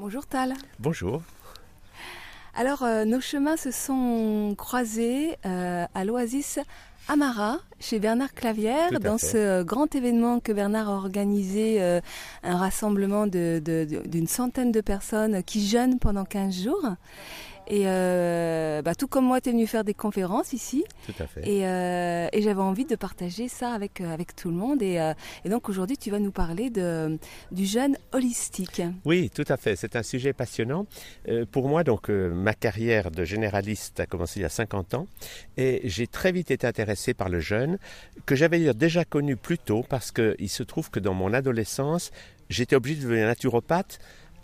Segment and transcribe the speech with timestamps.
[0.00, 0.54] Bonjour Tal.
[0.78, 1.20] Bonjour.
[2.54, 6.58] Alors, euh, nos chemins se sont croisés euh, à l'Oasis
[7.06, 12.00] Amara, chez Bernard Clavière, dans ce grand événement que Bernard a organisé, euh,
[12.42, 16.88] un rassemblement d'une centaine de personnes qui jeûnent pendant 15 jours.
[17.70, 20.84] Et euh, bah, tout comme moi, tu es venu faire des conférences ici.
[21.06, 21.48] Tout à fait.
[21.48, 24.82] Et, euh, et j'avais envie de partager ça avec, euh, avec tout le monde.
[24.82, 24.98] Et,
[25.44, 27.16] et donc aujourd'hui, tu vas nous parler de,
[27.52, 28.82] du jeûne holistique.
[29.04, 29.76] Oui, tout à fait.
[29.76, 30.86] C'est un sujet passionnant.
[31.52, 35.06] pour moi, donc, ma carrière de généraliste a commencé il y a 50 ans.
[35.56, 37.78] Et j'ai très vite été intéressé par le jeûne,
[38.26, 42.10] que j'avais déjà connu plus tôt, parce qu'il se trouve que dans mon adolescence,
[42.48, 44.00] j'étais obligé de devenir naturopathe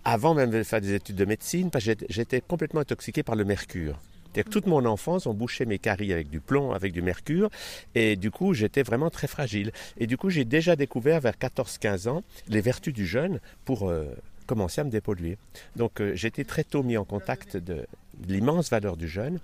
[0.06, 3.44] avant même de faire des études de médecine, parce que j'étais complètement intoxiqué par le
[3.44, 3.98] mercure.
[4.34, 7.50] Que toute mon enfance, on bouchait mes caries avec du plomb, avec du mercure,
[7.96, 9.72] et du coup, j'étais vraiment très fragile.
[9.98, 14.04] Et du coup, j'ai déjà découvert vers 14-15 ans les vertus du jeûne pour euh,
[14.46, 15.38] commencer à me dépolluer.
[15.74, 17.86] Donc, euh, été très tôt mis en contact de,
[18.18, 19.40] de l'immense valeur du jeûne.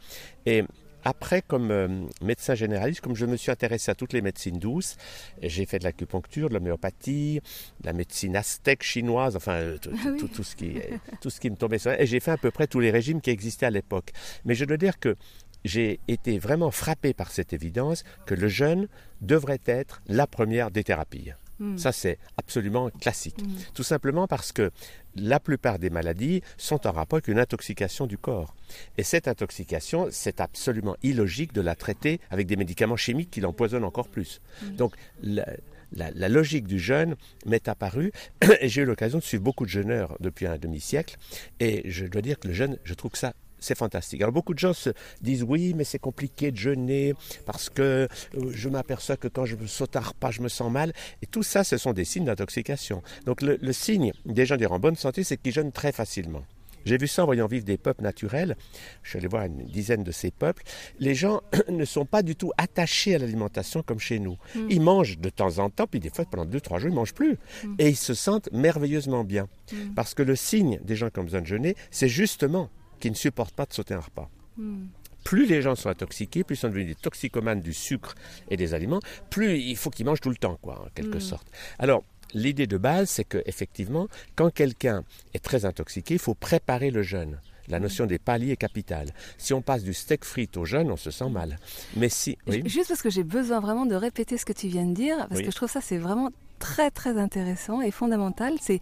[0.46, 0.62] Et
[1.04, 1.88] après, comme euh,
[2.22, 4.96] médecin généraliste, comme je me suis intéressé à toutes les médecines douces,
[5.42, 7.40] j'ai fait de l'acupuncture, de l'homéopathie,
[7.80, 10.76] de la médecine aztèque, chinoise, enfin euh, ah tout, ce qui,
[11.20, 13.20] tout ce qui me tombait sur Et j'ai fait à peu près tous les régimes
[13.20, 14.12] qui existaient à l'époque.
[14.44, 15.16] Mais je dois dire que
[15.64, 18.88] j'ai été vraiment frappé par cette évidence que le jeûne
[19.20, 21.32] devrait être la première des thérapies.
[21.62, 21.78] Hmm.
[21.78, 23.40] Ça, c'est absolument classique.
[23.40, 23.54] Hmm.
[23.72, 24.72] Tout simplement parce que
[25.14, 28.56] la plupart des maladies sont en rapport avec une intoxication du corps.
[28.98, 33.84] Et cette intoxication, c'est absolument illogique de la traiter avec des médicaments chimiques qui l'empoisonnent
[33.84, 34.40] encore plus.
[34.62, 34.74] Hmm.
[34.74, 37.14] Donc, la, logique du jeûne
[37.46, 38.10] m'est apparue
[38.60, 41.16] et j'ai eu l'occasion de suivre beaucoup de jeûneurs depuis un demi-siècle
[41.60, 44.20] et je dois dire que le jeûne, je trouve que ça c'est fantastique.
[44.20, 47.14] Alors beaucoup de gens se disent oui, mais c'est compliqué de jeûner
[47.46, 50.92] parce que euh, je m'aperçois que quand je saute un repas, je me sens mal.
[51.22, 53.02] Et tout ça, ce sont des signes d'intoxication.
[53.26, 56.42] Donc le, signe des gens en bonne santé, c'est qu'ils jeûnent très facilement.
[56.84, 58.56] J'ai vu ça en voyant vivre des peuples naturels.
[59.02, 60.62] Je suis allé voir une dizaine de ces peuples.
[60.98, 64.36] Les gens ne sont pas du tout attachés à l'alimentation comme chez nous.
[64.54, 64.66] Mm.
[64.70, 67.14] Ils mangent de temps en temps, puis des fois pendant deux, trois jours, ils mangent
[67.14, 67.38] plus.
[67.64, 67.74] Mm.
[67.78, 69.48] Et ils se sentent merveilleusement bien.
[69.72, 69.94] Mm.
[69.94, 72.68] Parce que le signe des gens qui ont besoin de jeûner, c'est justement
[73.02, 74.30] qui ne supportent pas de sauter un repas.
[74.56, 74.86] Hmm.
[75.24, 78.14] Plus les gens sont intoxiqués, plus ils sont devenus des toxicomanes du sucre
[78.48, 81.20] et des aliments, plus il faut qu'ils mangent tout le temps, quoi, en quelque hmm.
[81.20, 81.48] sorte.
[81.80, 85.02] Alors, l'idée de base, c'est que effectivement, quand quelqu'un
[85.34, 87.40] est très intoxiqué, il faut préparer le jeûne.
[87.66, 87.82] La hmm.
[87.82, 89.08] notion des paliers est capitale.
[89.36, 91.58] Si on passe du steak frites au jeûne, on se sent mal.
[91.96, 92.38] Mais si.
[92.46, 95.40] Juste parce que j'ai besoin vraiment de répéter ce que tu viens de dire, parce
[95.40, 96.30] que je trouve ça c'est vraiment
[96.62, 98.78] très très intéressant et fondamental, c'est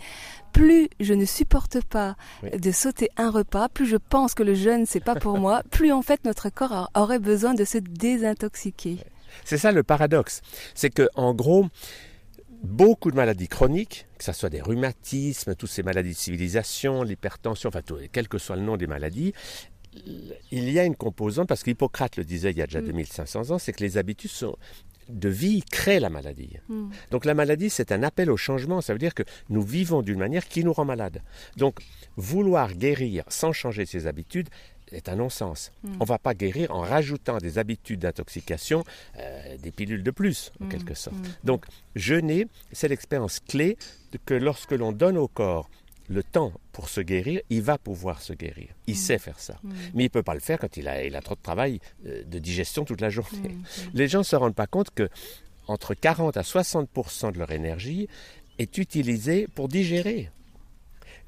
[0.53, 4.85] plus je ne supporte pas de sauter un repas, plus je pense que le jeûne
[4.85, 8.99] c'est pas pour moi, plus en fait notre corps aurait besoin de se désintoxiquer.
[9.47, 10.43] C'est ça le paradoxe,
[10.75, 11.69] c'est que en gros
[12.63, 17.71] beaucoup de maladies chroniques, que ce soit des rhumatismes, toutes ces maladies de civilisation, l'hypertension,
[17.71, 17.81] enfin
[18.13, 19.33] quel que soit le nom des maladies,
[20.53, 23.53] il y a une composante, parce qu'Hippocrate le disait il y a déjà 2500 mm.
[23.53, 24.57] ans, c'est que les habitudes sont,
[25.11, 26.57] de vie crée la maladie.
[26.69, 26.91] Hmm.
[27.11, 28.81] Donc la maladie, c'est un appel au changement.
[28.81, 31.23] Ça veut dire que nous vivons d'une manière qui nous rend malade.
[31.57, 31.81] Donc
[32.17, 34.49] vouloir guérir sans changer ses habitudes
[34.93, 35.73] est un non-sens.
[35.85, 35.95] Hmm.
[36.01, 38.85] On ne va pas guérir en rajoutant des habitudes d'intoxication,
[39.19, 40.69] euh, des pilules de plus, en hmm.
[40.69, 41.17] quelque sorte.
[41.45, 41.65] Donc
[41.95, 43.77] jeûner, c'est l'expérience clé
[44.27, 45.71] que lorsque l'on donne au corps
[46.11, 48.69] le temps pour se guérir, il va pouvoir se guérir.
[48.89, 48.97] Il mm.
[48.97, 49.59] sait faire ça.
[49.63, 49.71] Mm.
[49.95, 51.81] Mais il ne peut pas le faire quand il a, il a trop de travail
[52.05, 53.51] euh, de digestion toute la journée.
[53.51, 55.09] Mm, Les gens ne se rendent pas compte que
[55.69, 58.09] entre 40 à 60% de leur énergie
[58.59, 60.31] est utilisée pour digérer.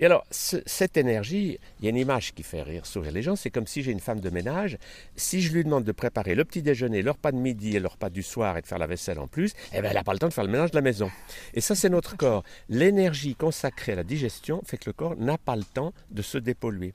[0.03, 3.37] Et alors, cette énergie, il y a une image qui fait rire, sourire les gens,
[3.37, 4.77] c'est comme si j'ai une femme de ménage,
[5.15, 7.87] si je lui demande de préparer le petit déjeuner, le repas de midi et le
[7.87, 10.13] repas du soir et de faire la vaisselle en plus, eh bien, elle n'a pas
[10.13, 11.09] le temps de faire le ménage de la maison.
[11.55, 12.43] Et ça, c'est notre corps.
[12.69, 16.37] L'énergie consacrée à la digestion fait que le corps n'a pas le temps de se
[16.37, 16.95] dépolluer.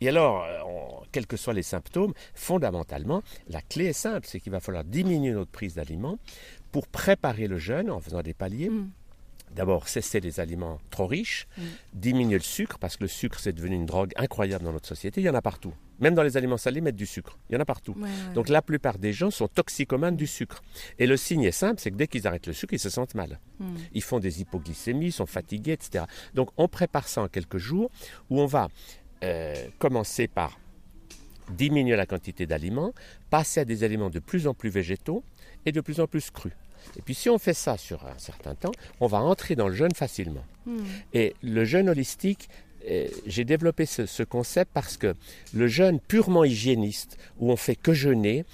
[0.00, 4.52] Et alors, euh, quels que soient les symptômes, fondamentalement, la clé est simple, c'est qu'il
[4.52, 6.20] va falloir diminuer notre prise d'aliments
[6.70, 8.70] pour préparer le jeûne en faisant des paliers.
[8.70, 8.90] Mm.
[9.54, 11.62] D'abord, cesser les aliments trop riches, mm.
[11.94, 15.20] diminuer le sucre, parce que le sucre, c'est devenu une drogue incroyable dans notre société.
[15.20, 15.72] Il y en a partout.
[16.00, 17.38] Même dans les aliments salés, mettre du sucre.
[17.48, 17.96] Il y en a partout.
[18.34, 20.62] Donc la plupart des gens sont toxicomanes du sucre.
[20.98, 23.14] Et le signe est simple, c'est que dès qu'ils arrêtent le sucre, ils se sentent
[23.14, 23.38] mal.
[23.60, 23.74] Mm.
[23.92, 26.04] Ils font des hypoglycémies, sont fatigués, etc.
[26.34, 27.90] Donc on prépare ça en quelques jours,
[28.30, 28.68] où on va
[29.22, 30.58] euh, commencer par
[31.50, 32.92] diminuer la quantité d'aliments,
[33.30, 35.22] passer à des aliments de plus en plus végétaux
[35.66, 36.52] et de plus en plus crus.
[36.96, 39.74] Et puis si on fait ça sur un certain temps, on va entrer dans le
[39.74, 40.44] jeûne facilement.
[40.66, 40.84] Hmm.
[41.12, 42.48] Et le jeûne holistique,
[42.88, 45.14] euh, j'ai développé ce, concept parce que
[45.54, 48.44] le jeûne purement hygiéniste, où on fait que jeûner,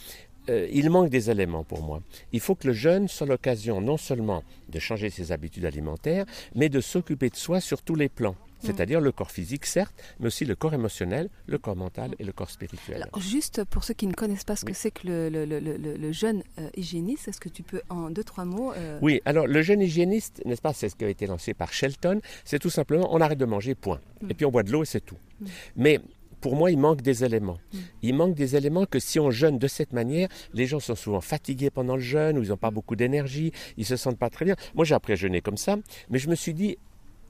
[0.49, 2.00] euh, il manque des éléments pour moi.
[2.32, 6.69] Il faut que le jeûne soit l'occasion non seulement de changer ses habitudes alimentaires, mais
[6.69, 8.37] de s'occuper de soi sur tous les plans.
[8.61, 12.33] C'est-à-dire le corps physique, certes, mais aussi le corps émotionnel, le corps mental et le
[12.33, 13.07] corps spirituel.
[13.19, 17.29] juste pour ceux qui ne connaissent pas ce que c'est que le, jeûne euh, hygiéniste,
[17.29, 20.62] est-ce que tu peux en deux, trois mots euh, Oui, alors le jeûne hygiéniste, n'est-ce
[20.62, 23.45] pas, c'est ce qui a été lancé par Shelton, c'est tout simplement on arrête de
[23.45, 24.01] manger, point.
[24.21, 24.31] Mm.
[24.31, 25.17] Et puis on boit de l'eau et c'est tout.
[25.41, 25.47] Mm.
[25.77, 26.01] Mais
[26.41, 27.59] pour moi, il manque des éléments.
[27.73, 27.79] Mm.
[28.03, 31.21] Il manque des éléments que si on jeûne de cette manière, les gens sont souvent
[31.21, 34.45] fatigués pendant le jeûne, ou ils n'ont pas beaucoup d'énergie, ils se sentent pas très
[34.45, 34.57] bien.
[34.75, 35.77] Moi, j'ai appris à jeûner comme ça,
[36.09, 36.79] mais je me suis dit,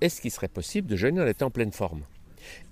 [0.00, 2.02] est-ce qu'il serait possible de jeûner en étant en pleine forme?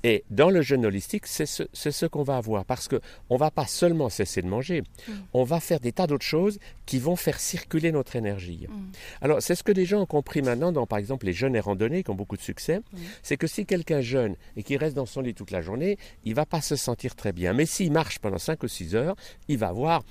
[0.04, 2.98] Et dans le jeûne holistique, c'est ce, qu'on va avoir, parce qu'on
[3.30, 5.12] ne va pas seulement cesser de manger, mm.
[5.34, 8.66] on va faire des tas d'autres choses qui vont faire circuler notre énergie.
[8.68, 8.74] Mm.
[9.22, 11.60] Alors, c'est ce que les gens ont compris maintenant dans, par exemple, les jeûnes et
[11.60, 12.98] randonnées qui ont beaucoup de succès, mm.
[13.22, 16.34] c'est que si quelqu'un jeûne et qui reste dans son lit toute la journée, il
[16.34, 17.52] va pas se sentir très bien.
[17.52, 19.16] Mais s'il marche pendant 5 ou 6 heures,
[19.48, 20.04] il va avoir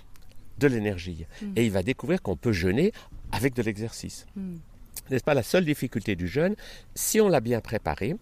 [0.60, 1.26] de l'énergie.
[1.56, 2.92] Et il va découvrir qu'on peut jeûner
[3.32, 4.26] avec de l'exercice.
[5.10, 6.56] N'est-ce pas la seule difficulté du jeûne?
[6.96, 8.16] Si on l'a bien préparé,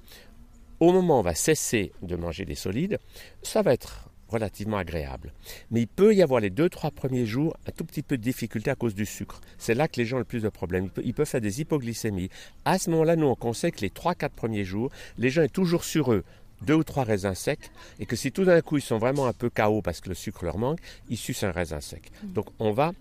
[0.80, 3.00] au moment où on va cesser de manger des solides,
[3.44, 5.34] ça va être relativement agréable.
[5.72, 8.24] Mais il peut y avoir les deux, trois premiers jours un tout petit peu de
[8.24, 9.40] difficulté à cause du sucre.
[9.58, 10.90] C'est là que les gens ont le plus de problèmes.
[11.04, 12.30] Ils peuvent faire des hypoglycémies.
[12.66, 15.50] À ce moment-là, nous, on conseille que les trois, quatre premiers jours, les gens aient
[15.50, 16.24] toujours sur eux
[16.62, 19.34] deux ou trois raisins secs et que si tout d'un coup ils sont vraiment un
[19.34, 20.80] peu KO parce que le sucre leur manque,
[21.10, 22.12] ils sucent un raisin sec.
[22.24, 22.32] Mmh.
[22.32, 22.94] Donc on va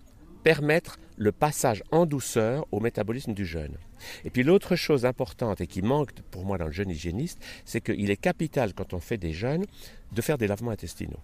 [0.45, 3.75] permettre le passage en douceur au métabolisme du jeûne.
[4.25, 7.81] Et puis l'autre chose importante et qui manque pour moi dans le jeûne hygiéniste, c'est
[7.81, 9.65] qu'il est capital quand on fait des jeûnes
[10.11, 11.19] de faire des lavements intestinaux.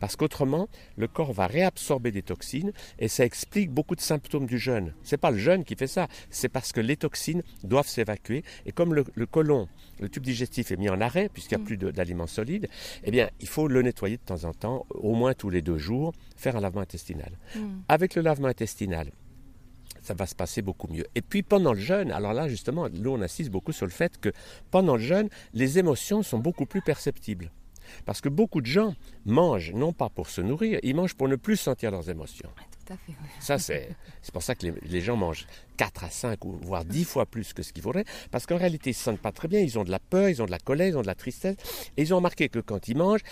[0.00, 4.58] Parce qu'autrement, le corps va réabsorber des toxines et ça explique beaucoup de symptômes du
[4.58, 4.92] jeûne.
[5.02, 8.44] Ce n'est pas le jeûne qui fait ça, c'est parce que les toxines doivent s'évacuer.
[8.66, 9.68] Et comme le, le, côlon,
[10.00, 11.66] le tube digestif est mis en arrêt puisqu'il n'y a mm.
[11.66, 12.68] plus d'aliments solides,
[13.04, 15.78] eh bien, il faut le nettoyer de temps en temps, au moins tous les deux
[15.78, 17.32] jours, faire un lavement intestinal.
[17.54, 17.60] Mm.
[17.88, 19.10] Avec le lavement intestinal,
[20.06, 21.06] ça va se passer beaucoup mieux.
[21.14, 24.18] Et puis pendant le jeûne, alors là justement, nous on insiste beaucoup sur le fait
[24.18, 24.32] que
[24.70, 27.50] pendant le jeûne, les émotions sont beaucoup plus perceptibles.
[28.04, 28.94] Parce que beaucoup de gens
[29.24, 32.48] mangent non pas pour se nourrir, ils mangent pour ne plus sentir leurs émotions.
[32.86, 33.96] Tout à fait, Ça, c'est,
[34.32, 35.46] pour ça que les, gens mangent
[35.76, 38.90] 4 à 5 ou voire 10 fois plus que ce qu'il faudrait, parce qu'en réalité,
[38.90, 40.50] ils ne se sentent pas très bien, ils ont de la peur, ils ont de
[40.50, 41.56] la colère, ils ont de la tristesse,
[41.96, 43.24] et ils ont remarqué que quand ils mangent,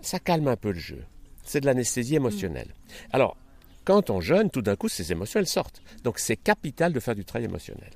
[0.00, 1.04] ça calme un peu le jeu.
[1.44, 2.68] C'est de l'anesthésie émotionnelle.
[2.68, 2.92] Mm.
[3.12, 3.36] Alors,
[3.84, 5.82] quand on jeûne, tout d'un coup, ces émotions, elles sortent.
[6.04, 7.90] Donc, c'est capital de faire du travail émotionnel.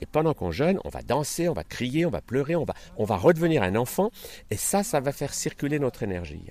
[0.00, 2.74] Et pendant qu'on jeûne, on va danser, on va crier, on va pleurer, on va,
[2.96, 4.10] on va redevenir un enfant.
[4.50, 6.42] Et ça, ça va faire circuler notre énergie.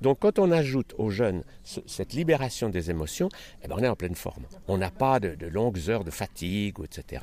[0.00, 3.28] Donc quand on ajoute au jeûne cette libération des émotions,
[3.62, 4.44] eh ben, on est en pleine forme.
[4.68, 7.22] On n'a pas de, longues heures de fatigue, etc.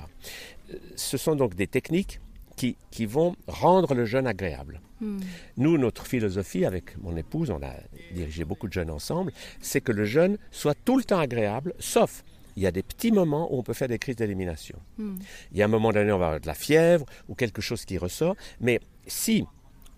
[0.72, 2.20] Euh, ce sont donc des techniques
[2.56, 4.82] qui, qui, vont rendre le jeûne agréable.
[5.00, 5.20] Hmm.
[5.58, 7.74] Nous, notre philosophie avec mon épouse, on a
[8.14, 9.32] dirigé beaucoup de jeûnes ensemble,
[9.62, 12.24] c'est que le jeûne soit tout le temps agréable, sauf
[12.58, 14.80] il y a des petits moments où on peut faire des crises d'élimination.
[14.98, 15.18] Hmm.
[15.52, 17.86] Il y a un moment donné, on va avoir de la fièvre ou quelque chose
[17.86, 18.36] qui ressort.
[18.60, 19.46] Mais si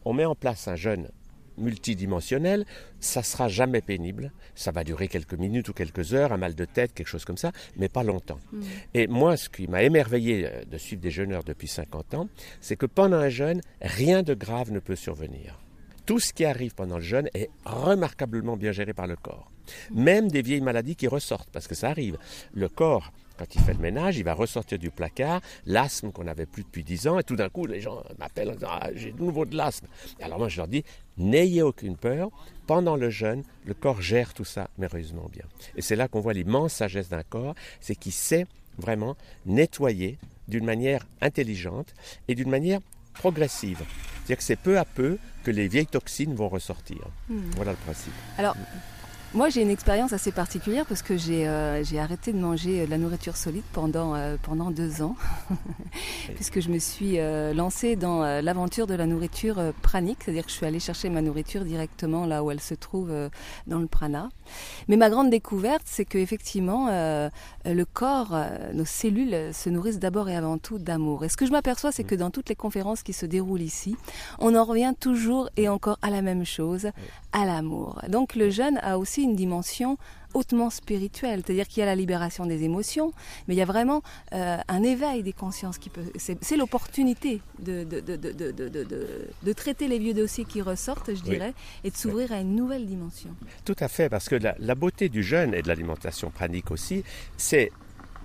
[0.04, 1.10] on met en place un jeûne
[1.58, 2.66] multidimensionnel,
[3.00, 4.34] ça sera jamais pénible.
[4.56, 7.38] Ça va durer quelques minutes ou quelques heures, un mal de tête, quelque chose comme
[7.38, 8.40] ça, mais pas longtemps.
[8.52, 8.62] Hmm.
[8.94, 12.28] Et moi, ce qui m'a émerveillé euh, de suivre des jeûneurs depuis 50 ans,
[12.60, 15.58] c'est que pendant un jeûne, rien de grave ne peut survenir
[16.10, 19.52] tout ce qui arrive pendant le jeûne est remarquablement bien géré par le corps.
[19.92, 22.18] Même des vieilles maladies qui ressortent, parce que ça arrive.
[22.52, 26.48] Le corps, quand il fait le ménage, il va ressortir du placard l'asthme qu'on n'avait
[26.48, 29.12] plus depuis dix ans, et tout d'un coup, les gens m'appellent en disant ah, J'ai
[29.12, 29.86] de nouveau de l'asthme.
[30.20, 30.84] Alors moi, je leur dis
[31.20, 32.32] N'ayez aucune peur.
[32.66, 35.46] Pendant le jeûne, le corps gère tout ça merveilleusement bien.
[35.76, 38.48] Et c'est là qu'on voit l'immense sagesse d'un corps, c'est qu'il sait
[38.80, 41.94] vraiment nettoyer d'une manière intelligente
[42.28, 42.80] et d'une manière
[43.20, 43.82] progressive.
[44.16, 46.98] C'est-à-dire que c'est peu à peu que les vieilles toxines vont ressortir.
[47.30, 47.50] Hmm.
[47.56, 48.14] Voilà le principe.
[48.38, 48.56] Alors,
[49.36, 52.98] moi, j'ai une expérience assez particulière parce que j'ai euh, arrêté de manger de la
[52.98, 55.16] nourriture solide pendant, euh, pendant deux ans,
[56.36, 60.56] puisque je me suis euh, lancée dans l'aventure de la nourriture pranique, c'est-à-dire que je
[60.56, 63.12] suis allée chercher ma nourriture directement là où elle se trouve
[63.68, 64.30] dans le prana.
[64.88, 68.36] Mais ma grande découverte, c'est que effectivement, le corps,
[68.74, 71.24] nos cellules se nourrissent d'abord et avant tout d'amour.
[71.24, 73.96] Et ce que je m'aperçois, c'est que dans toutes les conférences qui se déroulent ici,
[74.40, 76.90] on en revient toujours et encore à la même chose,
[77.32, 78.02] à l'amour.
[78.08, 79.98] Donc le jeûne a aussi une dimension
[80.34, 83.14] hautement spirituelle, c'est-à-dire qu'il y a la libération des émotions,
[83.48, 86.12] mais il y a vraiment euh, un éveil des consciences qui peut.
[86.18, 92.32] C'est l'opportunité de de, traiter les vieux dossiers qui ressortent, je dirais, et de s'ouvrir
[92.32, 93.30] à une nouvelle dimension.
[93.66, 97.04] Tout à fait, parce que la, la beauté du jeûne et de l'alimentation pranique aussi,
[97.38, 97.72] c'est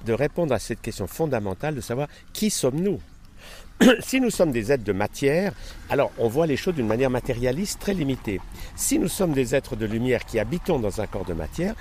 [0.05, 3.01] de répondre à cette question fondamentale de savoir qui sommes-nous?
[4.01, 5.53] si nous sommes des êtres de matière,
[5.91, 8.41] alors on voit les choses d'une manière matérialiste très limitée.
[8.77, 11.75] Si nous sommes des êtres de lumière qui habitons dans un corps de matière,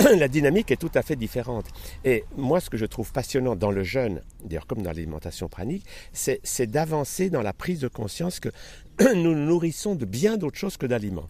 [0.16, 1.66] la dynamique est tout à fait différente.
[2.04, 5.84] Et moi, ce que je trouve passionnant dans le jeûne, d'ailleurs comme dans l'alimentation pranique,
[6.12, 8.50] c'est d'avancer dans la prise de conscience que
[9.00, 11.28] nous nous nourrissons de bien d'autres choses que d'aliments.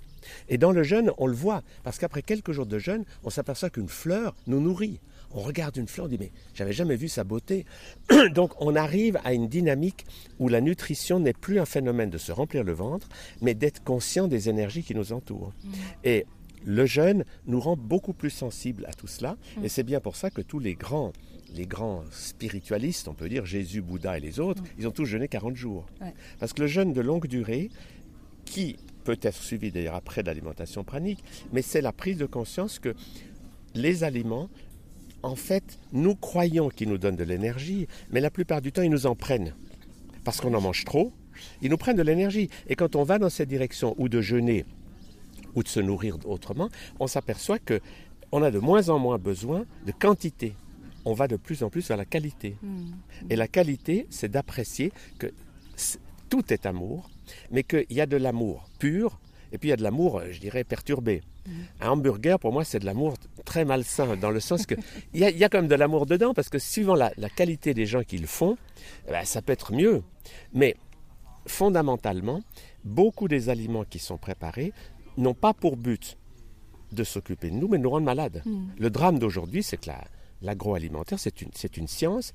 [0.48, 3.70] Et dans le jeûne, on le voit, parce qu'après quelques jours de jeûne, on s'aperçoit
[3.70, 5.00] qu'une fleur nous nourrit.
[5.32, 7.64] On regarde une fleur, on dit mais j'avais jamais vu sa beauté.
[8.34, 10.04] Donc on arrive à une dynamique
[10.38, 13.08] où la nutrition n'est plus un phénomène de se remplir le ventre,
[13.40, 15.52] mais d'être conscient des énergies qui nous entourent.
[15.62, 15.70] Mmh.
[16.04, 16.26] Et
[16.64, 19.64] le jeûne nous rend beaucoup plus sensibles à tout cela, mmh.
[19.64, 21.12] et c'est bien pour ça que tous les grands
[21.52, 24.66] les grands spiritualistes, on peut dire Jésus, Bouddha et les autres, mmh.
[24.78, 25.86] ils ont tous jeûné 40 jours.
[26.38, 27.70] Parce que le jeûne de longue durée,
[28.44, 32.94] qui peut être suivi d'ailleurs après l'alimentation pranique, mais c'est la prise de conscience que
[33.74, 34.48] les aliments,
[35.22, 38.90] en fait, nous croyons qu'ils nous donnent de l'énergie, mais la plupart du temps, ils
[38.90, 39.54] nous en prennent.
[40.24, 41.12] Parce qu'on en mange trop,
[41.62, 42.50] ils nous prennent de l'énergie.
[42.68, 44.64] Et quand on va dans cette direction, ou de jeûner,
[45.54, 47.80] ou de se nourrir autrement, on s'aperçoit que
[48.32, 50.54] on a de moins en moins besoin de quantité.
[51.04, 52.56] On va de plus en plus vers la qualité.
[52.62, 52.92] Mmh.
[53.30, 55.32] Et la qualité, c'est d'apprécier que
[56.28, 57.10] tout est amour,
[57.50, 59.18] mais qu'il y a de l'amour pur,
[59.52, 61.22] et puis il y a de l'amour, je dirais, perturbé.
[61.46, 61.50] Mm.
[61.80, 64.74] Un hamburger, pour moi, c'est de l'amour très malsain, dans le sens que
[65.14, 68.02] il y, a, quand même de l'amour dedans, parce que suivant la, qualité des gens
[68.02, 68.56] qui le font,
[69.08, 70.02] eh ben, ça peut être mieux.
[70.52, 70.76] Mais
[71.46, 72.42] fondamentalement,
[72.84, 74.72] beaucoup des aliments qui sont préparés
[75.16, 76.16] n'ont pas pour but
[76.92, 78.42] de s'occuper de nous, mais de nous rendre malades.
[78.44, 78.66] Mm.
[78.78, 79.90] Le drame d'aujourd'hui, c'est que
[80.42, 82.32] l'agroalimentaire, c'est une, une science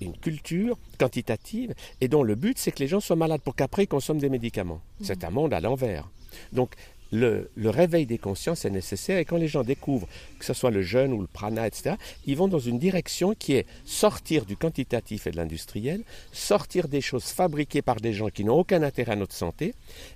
[0.00, 3.84] une culture quantitative et dont le but c'est que les gens soient malades pour qu'après
[3.84, 4.80] ils consomment des médicaments.
[5.00, 5.04] Mmh.
[5.04, 6.08] C'est un monde à l'envers.
[6.52, 6.74] Donc
[7.12, 10.08] le, réveil des consciences est nécessaire et quand les gens découvrent
[10.38, 11.96] que ce soit le jeûne ou le prana, etc.,
[12.26, 17.00] ils vont dans une direction qui est sortir du quantitatif et de l'industriel, sortir des
[17.00, 19.74] choses fabriquées par des gens qui n'ont aucun intérêt à notre santé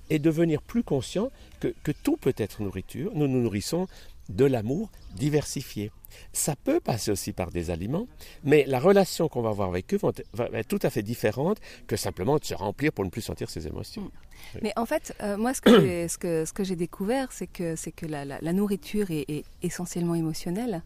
[0.09, 3.11] et devenir plus conscient que, que tout peut être nourriture.
[3.15, 3.87] Nous nous nourrissons
[4.29, 5.91] de l'amour diversifié.
[6.33, 8.07] Ça peut passer aussi par des aliments,
[8.43, 9.99] mais la relation qu'on va avoir avec eux
[10.33, 13.49] va être tout à fait différente que simplement de se remplir pour ne plus sentir
[13.49, 14.03] ses émotions.
[14.03, 14.59] Mm.
[14.61, 17.75] Mais en fait, euh, moi, ce que, ce que, ce que j'ai découvert, c'est que,
[17.75, 20.81] c'est que la, la, nourriture est, essentiellement émotionnelle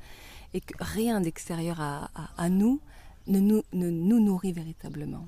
[0.54, 2.80] et que rien d'extérieur à, à, nous
[3.28, 5.28] ne nous, ne nous nourrit véritablement.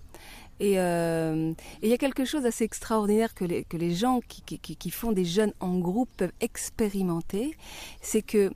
[0.62, 4.42] Euh, et il y a quelque chose d'assez extraordinaire que les, que les gens qui,
[4.42, 7.58] qui, qui, font des jeunes en groupe peuvent expérimenter,
[8.02, 8.52] c'est que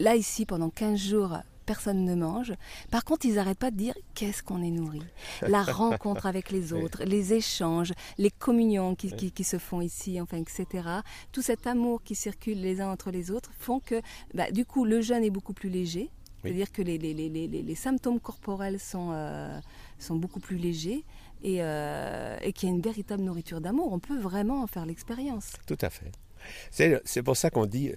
[0.00, 2.52] là, ici, pendant 15 jours, personne ne mange.
[2.90, 5.02] Par contre, ils n'arrêtent pas de dire qu'est-ce qu'on est nourri?
[5.42, 10.38] La rencontre avec les autres, les échanges, les communions qui, qui, se font ici, enfin,
[10.38, 10.66] etc.
[11.30, 14.00] Tout cet amour qui circule les uns entre les autres font que,
[14.34, 16.10] bah, du coup, le jeûne est beaucoup plus léger.
[16.42, 19.60] C'est-à-dire que les, les, les, les, symptômes corporels sont, euh,
[19.98, 21.04] sont beaucoup plus légers
[21.42, 23.92] et, euh, et qu'il y a une véritable nourriture d'amour.
[23.92, 25.52] On peut vraiment en faire l'expérience.
[25.66, 26.10] Tout à fait.
[26.70, 27.92] C'est pour ça qu'on dit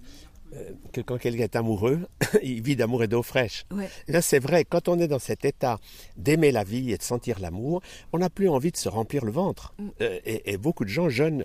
[0.92, 2.08] que quand quelqu'un est amoureux,
[2.44, 3.66] il vit d'amour et d'eau fraîche.
[4.08, 5.80] Là, c'est vrai, quand on est dans cet état
[6.18, 7.82] d'aimer la vie et de sentir l'amour,
[8.12, 9.74] on n'a plus envie de se remplir le ventre.
[9.78, 9.90] Mm.
[10.00, 11.44] et, et, beaucoup de gens jeunes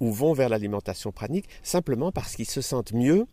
[0.00, 3.26] ou vont vers l'alimentation pranique simplement parce qu'ils se sentent mieux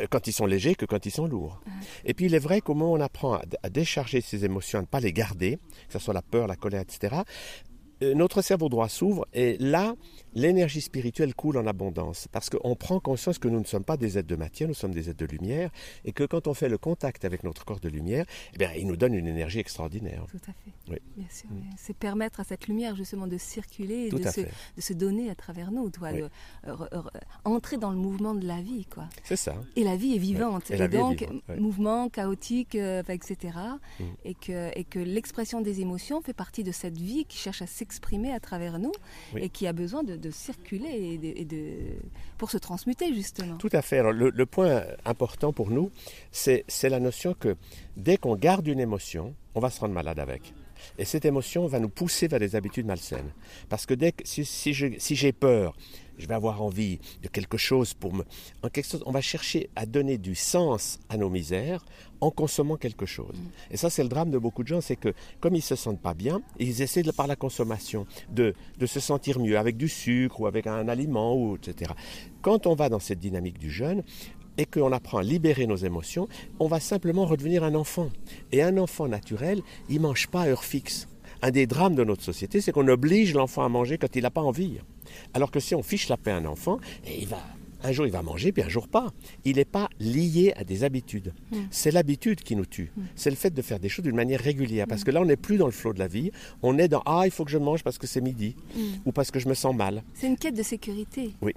[0.00, 1.60] euh, quand ils sont légers que quand ils sont lourds.
[2.04, 4.82] Et puis il est vrai qu'au moment où on apprend à, décharger ses émotions, à
[4.82, 7.22] ne pas les garder, que ce soit la peur, la colère, etc., euh,
[8.14, 9.94] notre cerveau droit s'ouvre et là,
[10.34, 14.18] l'énergie spirituelle coule en abondance parce qu'on prend conscience que nous ne sommes pas des
[14.18, 15.70] êtres de matière, nous sommes des êtres de lumière
[16.04, 18.86] et que quand on fait le contact avec notre corps de lumière, eh bien, il
[18.86, 20.24] nous donne une énergie extraordinaire.
[20.30, 20.72] Tout à fait.
[20.90, 20.98] Oui.
[21.16, 21.50] Bien sûr.
[21.50, 21.62] Mm.
[21.76, 25.70] C'est permettre à cette lumière justement de circuler, de se, de se, donner à travers
[25.70, 26.28] nous, euh,
[27.44, 28.86] entrer dans le mouvement de la vie.
[28.86, 29.04] quoi.
[29.24, 29.54] C'est ça.
[29.76, 30.70] Et la vie est vivante.
[30.70, 31.26] Et, donc,
[31.58, 33.58] mouvement chaotique, euh, etc.
[33.98, 34.04] Mm.
[34.24, 37.66] Et que, et que l'expression des émotions fait partie de cette vie qui cherche à
[37.66, 37.91] s'exprimer
[38.34, 38.92] à travers nous
[39.36, 41.74] et qui a besoin de de circuler et de,
[42.38, 43.56] pour se transmuter justement.
[43.56, 43.98] Tout à fait.
[43.98, 45.90] Alors, le, point important pour nous,
[46.30, 47.56] c'est la notion que
[47.96, 50.54] dès qu'on garde une émotion, on va se rendre malade avec.
[50.98, 53.32] Et cette émotion va nous pousser vers des habitudes malsaines.
[53.68, 55.76] Parce que dès que, si, si j'ai peur,
[56.22, 58.24] je vais avoir envie de quelque chose pour me...
[58.62, 61.84] En quelque chose, on va chercher à donner du sens à nos misères
[62.20, 63.34] en consommant quelque chose.
[63.72, 66.00] Et ça, c'est le drame de beaucoup de gens, c'est que comme ils se sentent
[66.00, 69.88] pas bien, ils essaient de, par la consommation de, de se sentir mieux avec du
[69.88, 71.92] sucre ou avec un aliment, ou, etc.
[72.40, 74.04] Quand on va dans cette dynamique du jeûne,
[74.58, 76.28] et qu'on apprend à libérer nos émotions,
[76.60, 78.10] on va simplement redevenir un enfant.
[78.52, 81.08] Et un enfant naturel, il mange pas à heure fixe.
[81.40, 84.30] Un des drames de notre société, c'est qu'on oblige l'enfant à manger quand il n'a
[84.30, 84.78] pas envie.
[85.34, 87.42] Alors que si on fiche la paix à un enfant, il va
[87.84, 89.12] Un jour il va manger, puis un jour pas.
[89.44, 91.32] Il n'est pas lié à des habitudes.
[91.50, 91.56] Mm.
[91.70, 92.92] C'est l'habitude qui nous tue.
[92.96, 93.02] Mm.
[93.16, 94.86] C'est le fait de faire des choses d'une manière régulière.
[94.88, 95.04] Parce mm.
[95.04, 96.30] que là, on n'est plus dans le flot de la vie.
[96.62, 98.54] On est dans Ah, il faut que je mange parce que c'est midi.
[99.04, 100.04] Ou parce que je me sens mal.
[100.14, 101.32] C'est une quête de sécurité.
[101.40, 101.54] Oui.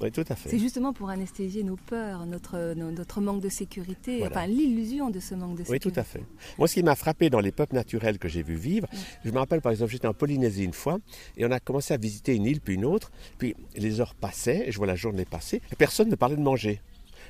[0.00, 0.48] Oui, tout à fait.
[0.48, 5.34] C'est justement pour anesthésier nos peurs, notre, notre manque de sécurité, enfin l'illusion de ce
[5.34, 5.88] manque de sécurité.
[5.88, 6.24] Oui, tout à fait.
[6.58, 8.88] Moi, ce qui m'a frappé dans les peuples naturels que j'ai vu vivre,
[9.24, 10.98] je me rappelle par exemple, j'étais en Polynésie une fois,
[11.36, 14.68] et on a commencé à visiter une île puis une autre, puis les heures passaient,
[14.68, 16.80] et je vois la journée passer, et personne ne parlait de manger.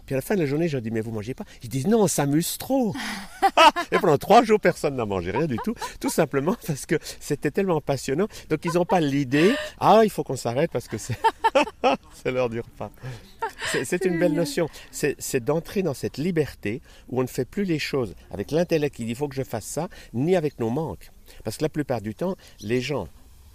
[0.07, 1.45] Puis à la fin de la journée, je dis, mais vous mangez pas?
[1.63, 2.95] Ils disent, non, on s'amuse trop.
[3.93, 5.75] et pendant trois jours, personne n'a mangé rien du tout.
[6.01, 8.29] Tout simplement parce que c'était tellement passionnant.
[8.51, 11.17] Donc ils n'ont pas l'idée, ah, il faut qu'on s'arrête parce que c'est,
[12.23, 12.91] c'est l'heure du repas.
[13.85, 14.69] C'est une belle notion.
[14.91, 19.05] C'est d'entrer dans cette liberté où on ne fait plus les choses avec l'intellect qui
[19.05, 21.11] dit, il faut que je fasse ça, ni avec nos manques.
[21.43, 23.09] Parce que la plupart du temps, les gens,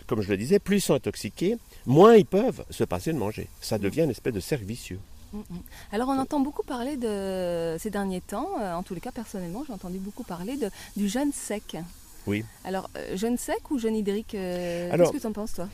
[0.07, 3.47] comme je le disais, plus ils sont intoxiqués, moins ils peuvent se passer de manger.
[3.61, 4.99] Ça devient une espèce de cercle vicieux.
[5.33, 5.43] Mm, mm.
[5.91, 9.63] Alors on entend beaucoup parler de ces derniers temps, euh, en tous les cas personnellement
[9.65, 11.77] j'ai entendu beaucoup parler de, du jeûne sec.
[12.27, 12.43] Oui.
[12.63, 15.67] Alors euh, jeûne sec ou jeûne hydrique euh, Qu'est-ce que tu en penses toi?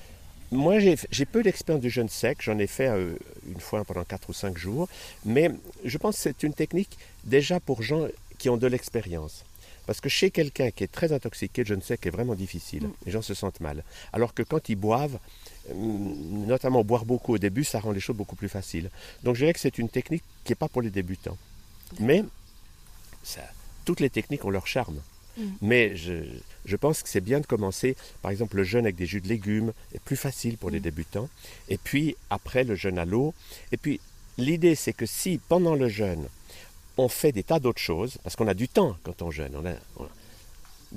[0.51, 2.37] moi, j'ai peu d'expérience du jeûne sec.
[2.41, 4.87] J'en ai fait une fois pendant 4 ou 5 jours.
[5.25, 5.51] Mais
[5.83, 8.07] je pense que c'est une technique déjà pour gens
[8.37, 9.43] qui ont de l'expérience.
[9.85, 12.87] Parce que chez quelqu'un qui est très intoxiqué, le jeûne sec est vraiment difficile.
[12.87, 12.93] Mm.
[13.05, 13.83] Les gens se sentent mal.
[14.13, 15.19] Alors que quand ils boivent,
[15.73, 18.89] notamment boire beaucoup au début, ça rend les choses beaucoup plus faciles.
[19.23, 21.37] Donc je dirais que c'est une technique qui n'est pas pour les débutants.
[21.99, 22.23] Mais
[23.23, 23.41] ça,
[23.85, 24.99] toutes les techniques ont leur charme.
[25.37, 25.43] Mm.
[25.61, 29.21] Mais je, pense que c'est bien de commencer, par exemple, le jeûne avec des jus
[29.21, 30.83] de légumes est plus facile pour les mm.
[30.83, 31.29] débutants.
[31.69, 33.33] Et puis après, le jeûne à l'eau.
[33.71, 33.99] Et puis
[34.37, 36.27] l'idée, c'est que si pendant le jeûne,
[36.97, 39.65] on fait des tas d'autres choses, parce qu'on a du temps quand on jeûne, on
[39.65, 39.73] a,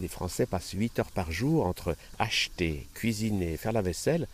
[0.00, 4.28] les Français passent 8 heures par jour entre acheter, cuisiner, faire la vaisselle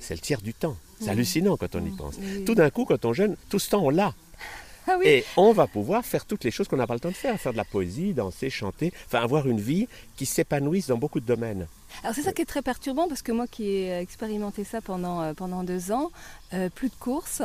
[0.00, 0.76] c'est le tiers du temps.
[1.00, 2.16] C'est hallucinant quand on y pense.
[2.44, 4.14] Tout d'un coup, quand on jeûne, tout ce temps, on l'a.
[4.86, 7.14] Ah Et on va pouvoir faire toutes les choses qu'on n'a pas le temps de
[7.14, 9.86] faire, faire de la poésie, danser, chanter, enfin avoir une vie
[10.16, 11.66] qui s'épanouisse dans beaucoup de domaines.
[12.02, 15.20] Alors c'est ça qui est très perturbant parce que moi qui ai expérimenté ça pendant,
[15.20, 16.10] euh, pendant deux ans,
[16.54, 17.42] euh, plus de courses,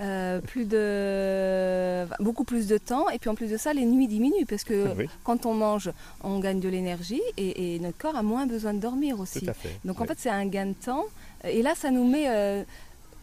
[0.00, 3.08] euh, plus de beaucoup plus de temps.
[3.10, 4.86] Et puis en plus de ça les nuits diminuent parce que
[5.24, 5.90] quand on mange
[6.22, 9.46] on gagne de l'énergie et, notre corps a moins besoin de dormir aussi.
[9.84, 11.04] Donc en fait c'est un gain de temps.
[11.44, 12.62] Et là ça nous met euh,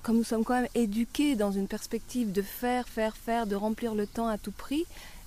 [0.02, 3.96] comme nous sommes quand même éduqués dans une perspective de faire faire faire de remplir
[3.96, 4.86] le temps à tout prix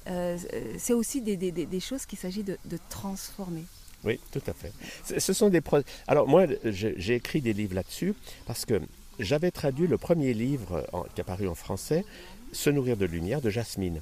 [0.08, 0.36] euh,
[0.78, 3.64] c'est aussi des, des, des, choses qu'il s'agit de, de transformer.
[4.04, 4.72] Oui, tout à fait.
[5.18, 5.60] Ce sont des
[6.06, 8.14] Alors moi, j'ai écrit des livres là-dessus
[8.46, 8.80] parce que
[9.18, 12.04] j'avais traduit le premier livre qui est apparu en français,
[12.52, 14.00] Se nourrir de lumière, de Jasmine.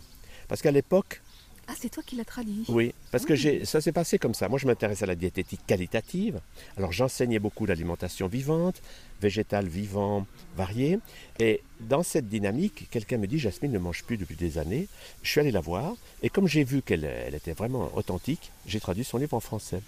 [0.49, 1.23] Parce qu'à l'époque,
[1.67, 4.49] ah, c'est toi qui l'as traduit Oui, parce que ça s'est passé comme ça.
[4.49, 6.41] Moi, je m'intéressais à la diététique qualitative.
[6.77, 8.83] Alors, j'enseignais beaucoup l'alimentation vivante,
[9.23, 10.99] végétale, vivant, variée.
[11.39, 14.89] Et dans cette dynamique, quelqu'un me dit Jasmine ne mange plus depuis des années.
[15.23, 15.95] Je suis allé la voir.
[16.23, 19.81] Et comme j'ai vu qu'elle elle était vraiment authentique, j'ai traduit son livre en français.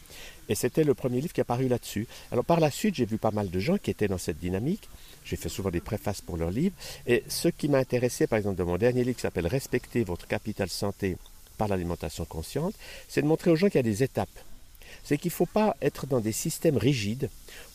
[0.48, 2.06] Et c'était le premier livre qui est apparu là-dessus.
[2.32, 4.88] Alors, par la suite, j'ai vu pas mal de gens qui étaient dans cette dynamique.
[5.26, 6.76] J'ai fait souvent des préfaces pour leurs livres.
[7.06, 10.26] Et ce qui m'a intéressé, par exemple, de mon dernier livre qui s'appelle Respecter votre
[10.26, 11.16] capital santé
[11.58, 12.74] par l'alimentation consciente,
[13.08, 14.28] c'est de montrer aux gens qu'il y a des étapes.
[15.02, 17.28] C'est qu'il ne faut pas être dans des systèmes rigides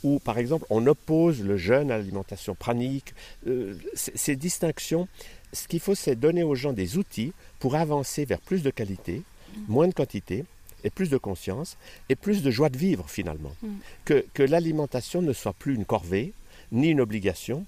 [0.03, 3.13] où, par exemple, on oppose le jeûne à l'alimentation pranique.
[3.47, 5.07] Euh, ces distinctions,
[5.51, 9.23] ce qu'il faut, c'est donner aux gens des outils pour avancer vers plus de qualité,
[9.67, 10.45] moins de quantité,
[10.83, 11.77] et plus de conscience,
[12.09, 13.55] et plus de joie de vivre finalement.
[13.61, 13.69] Mm.
[14.05, 16.33] Que, que l'alimentation ne soit plus une corvée,
[16.71, 17.65] ni une obligation,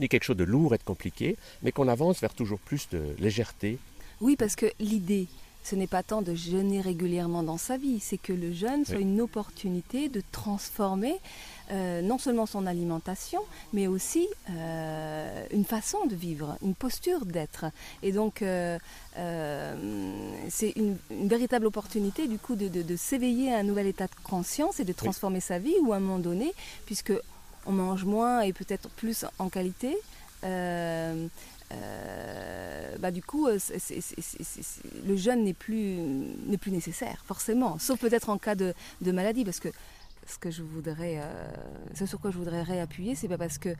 [0.00, 3.14] ni quelque chose de lourd et de compliqué, mais qu'on avance vers toujours plus de
[3.18, 3.78] légèreté.
[4.20, 5.26] Oui, parce que l'idée,
[5.68, 9.00] ce n'est pas tant de jeûner régulièrement dans sa vie, c'est que le jeûne soit
[9.00, 11.14] une opportunité de transformer
[11.70, 13.40] euh, non seulement son alimentation,
[13.74, 17.66] mais aussi euh, une façon de vivre, une posture d'être.
[18.02, 18.78] Et donc, euh,
[20.48, 24.80] c'est une, véritable opportunité du coup de, de s'éveiller à un nouvel état de conscience
[24.80, 26.54] et de transformer sa vie, ou à un moment donné,
[26.86, 27.12] puisque
[27.68, 29.96] on mange moins et peut-être plus en qualité.
[30.42, 31.28] Euh,
[31.70, 33.58] euh, bah du coup, euh,
[35.06, 35.98] le jeûne n'est plus,
[36.60, 39.68] plus nécessaire, forcément, sauf peut-être en cas de, maladie, parce que
[40.26, 41.20] ce que je voudrais,
[41.94, 43.70] ce sur quoi je voudrais réappuyer, c'est pas parce que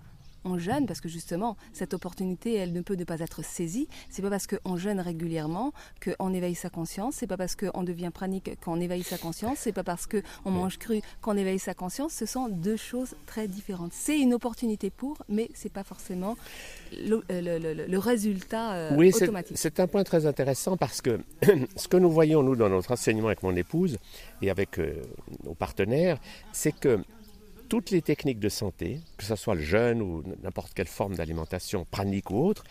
[0.49, 3.89] on jeûne parce que justement cette opportunité elle ne peut ne pas être saisie.
[4.11, 7.17] C'est pas parce qu'on jeûne régulièrement qu'on éveille sa conscience.
[7.17, 9.59] C'est pas parce qu'on devient pranique qu'on éveille sa conscience.
[9.59, 12.13] C'est pas parce qu'on mange cru qu'on éveille sa conscience.
[12.13, 13.93] Ce sont deux choses très différentes.
[13.93, 16.37] C'est une opportunité pour, mais c'est pas forcément
[16.93, 19.57] le, euh, résultat euh, oui, automatique.
[19.59, 21.21] C'est un point très intéressant parce que
[21.77, 23.99] ce que nous voyons nous dans notre enseignement avec mon épouse
[24.43, 24.95] et avec euh,
[25.45, 26.19] nos partenaires,
[26.53, 27.01] c'est que
[27.69, 31.87] toutes les techniques de santé, que ce soit le jeûne ou n'importe quelle forme d'alimentation
[31.91, 32.65] pranique ou autre,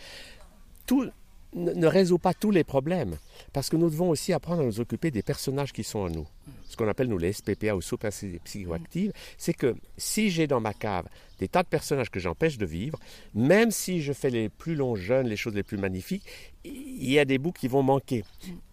[1.54, 3.16] ne résout pas tous les problèmes.
[3.52, 6.26] Parce que nous devons aussi apprendre à nous occuper des personnages qui sont en nous.
[6.68, 7.96] Ce qu'on appelle, nous, les SPPA ou sous
[8.44, 12.66] psychoactives, c'est que si j'ai dans ma cave des tas de personnages que j'empêche de
[12.66, 12.98] vivre,
[13.34, 16.24] même si je fais les plus longs jeûnes, les choses les plus magnifiques,
[16.64, 18.24] il y a des bouts qui vont manquer.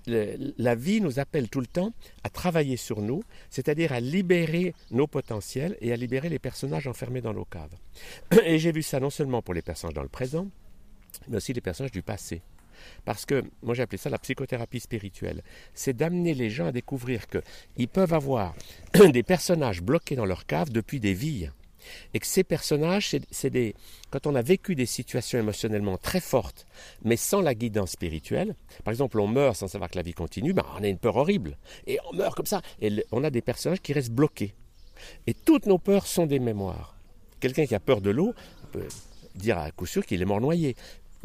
[0.08, 5.08] la vie nous appelle tout le temps à travailler sur nous, c'est-à-dire à libérer nos
[5.08, 7.76] potentiels et à libérer les personnages enfermés dans nos caves.
[8.46, 10.48] Et j'ai vu ça non seulement pour les personnages dans le présent,
[11.28, 12.42] mais aussi les personnages du passé.
[13.06, 17.24] Parce que, moi j'ai appelé ça la psychothérapie spirituelle, c'est d'amener les gens à découvrir
[17.28, 18.56] qu'ils peuvent avoir
[19.12, 21.50] des personnages bloqués dans leur cave depuis des vies.
[22.14, 23.76] Et que ces personnages, c'est des.
[24.10, 26.66] Quand on a vécu des situations émotionnellement très fortes,
[27.04, 30.54] mais sans la guidance spirituelle, par exemple, on meurt sans savoir que la vie continue,
[30.54, 31.58] ben, on a une peur horrible.
[31.88, 32.62] Et on meurt comme ça.
[32.82, 34.56] Et on a des personnages qui restent bloqués.
[35.28, 36.96] Et toutes nos peurs sont des mémoires.
[37.40, 38.34] Quelqu'un qui a peur de l'eau
[38.72, 38.88] peut
[39.36, 40.76] dire à coup sûr qu'il est mort noyé.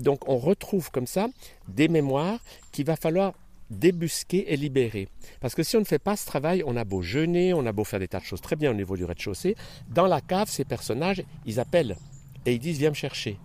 [0.00, 1.28] Donc on retrouve comme ça
[1.68, 2.40] des mémoires
[2.72, 3.34] qu'il va falloir
[3.70, 5.08] débusquer et libérer.
[5.40, 7.72] Parce que si on ne fait pas ce travail, on a beau jeûner, on a
[7.72, 9.56] beau faire des tas de choses très bien au niveau du rez-de-chaussée,
[9.88, 11.96] dans la cave, ces personnages, ils appellent
[12.46, 13.38] et ils disent viens me chercher.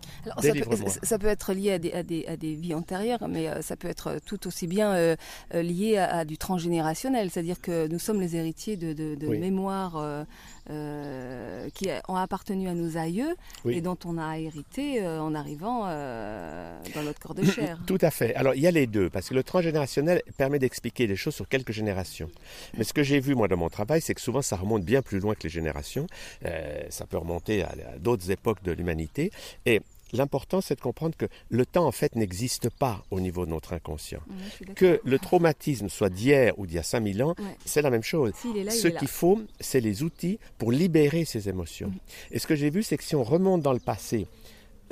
[1.03, 4.19] ça, peut, être lié à des, à des, vies antérieures, mais euh, ça peut être
[4.25, 5.15] tout aussi bien euh,
[5.53, 10.25] euh, lié à, du transgénérationnel, c'est-à-dire que nous sommes les héritiers de, de, mémoires
[10.67, 13.35] qui ont appartenu à nos aïeux
[13.69, 17.79] et dont on a hérité en arrivant dans notre corps de chair.
[17.85, 18.33] Tout à fait.
[18.35, 21.47] Alors il y a les deux, parce que le transgénérationnel permet d'expliquer des choses sur
[21.47, 22.29] quelques générations.
[22.77, 25.01] Mais ce que j'ai vu moi dans mon travail, c'est que souvent ça remonte bien
[25.01, 26.07] plus loin que les générations.
[26.89, 29.31] ça peut remonter à, à d'autres époques de l'humanité
[29.65, 29.81] et
[30.15, 33.73] L'important, c'est de comprendre que le temps, en fait, n'existe pas au niveau de notre
[33.73, 34.21] inconscient.
[34.75, 38.33] que le traumatisme soit d'hier ou d'il y a 5000 ans, c'est la même chose.
[38.43, 41.89] ce qu'il faut, c'est les outils pour libérer ces émotions.
[41.89, 41.99] Mhm.
[42.31, 44.27] Et ce que j'ai vu, c'est que si on remonte dans le passé,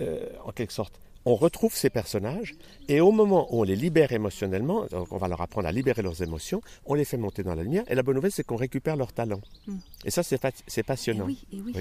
[0.02, 2.56] euh, en quelque sorte, on retrouve ces personnages
[2.88, 6.02] et au moment où on les libère émotionnellement, donc on va leur apprendre à libérer
[6.02, 8.56] leurs émotions, on les fait monter dans la lumière et la bonne nouvelle c'est qu'on
[8.56, 9.42] récupère leur talent.
[9.68, 9.78] Hmm.
[10.06, 11.26] Et ça c'est, passionnant.
[11.26, 11.74] oui, oui,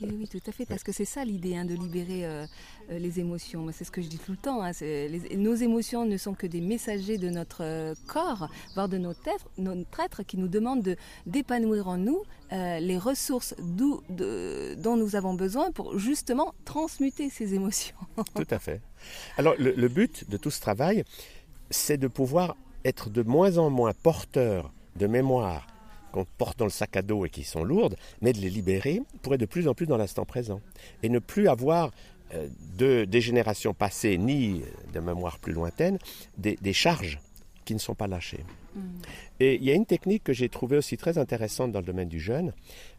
[0.00, 2.46] oui, tout à fait, parce que c'est ça l'idée hein, de libérer euh,
[2.90, 3.66] euh, les émotions.
[3.72, 4.62] C'est ce que je dis tout le temps.
[4.62, 4.72] Hein,
[5.36, 9.48] nos émotions ne sont que des messagers de notre euh, corps, voire de notre être,
[9.58, 15.72] notre être qui nous demandent de, d'épanouir en nous les ressources dont nous avons besoin
[15.72, 17.96] pour justement transmuter ces émotions.
[18.34, 18.80] Tout à fait.
[19.36, 21.04] Alors le, but de tout ce travail,
[21.70, 25.66] c'est de pouvoir être de moins en moins porteur de mémoire
[26.12, 29.02] qu'on porte dans le sac à dos et qui sont lourdes, mais de les libérer
[29.22, 30.60] pour être de plus en plus dans l'instant présent.
[31.02, 31.90] Et ne plus avoir
[32.34, 35.98] euh, de, des générations passées ni de mémoire plus lointaine
[36.38, 37.20] des, charges
[37.64, 38.44] qui ne sont pas lâchées.
[38.76, 38.80] Mm.
[39.40, 42.08] Et il y a une technique que j'ai trouvée aussi très intéressante dans le domaine
[42.08, 42.52] du jeûne.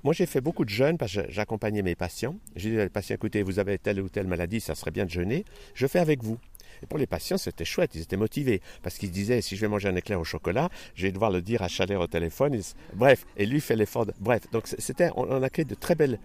[0.04, 2.36] Moi, j'ai fait beaucoup de jeûnes parce que j'accompagnais mes patients.
[2.56, 5.10] J'ai dit aux patients, écoutez, vous avez telle ou telle maladie, ça serait bien de
[5.10, 5.46] jeûner.
[5.74, 6.38] Je fais avec vous.
[6.84, 8.62] Et pour les patients, c'était chouette, ils étaient motivés.
[8.84, 11.42] Parce qu'ils disaient, si je vais manger un éclair au chocolat, je vais devoir le
[11.42, 12.60] dire à Chalère au téléphone.
[12.94, 14.06] Bref, et lui fait l'effort.
[14.20, 16.20] Bref, donc c'était, on, a créé de très belles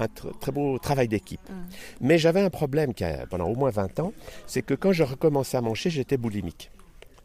[0.00, 1.40] un très beau travail d'équipe.
[1.48, 1.54] Mm.
[2.00, 4.12] Mais j'avais un problème qui a, pendant au moins 20 ans,
[4.46, 6.72] c'est que quand je recommençais à manger, j'étais boulimique.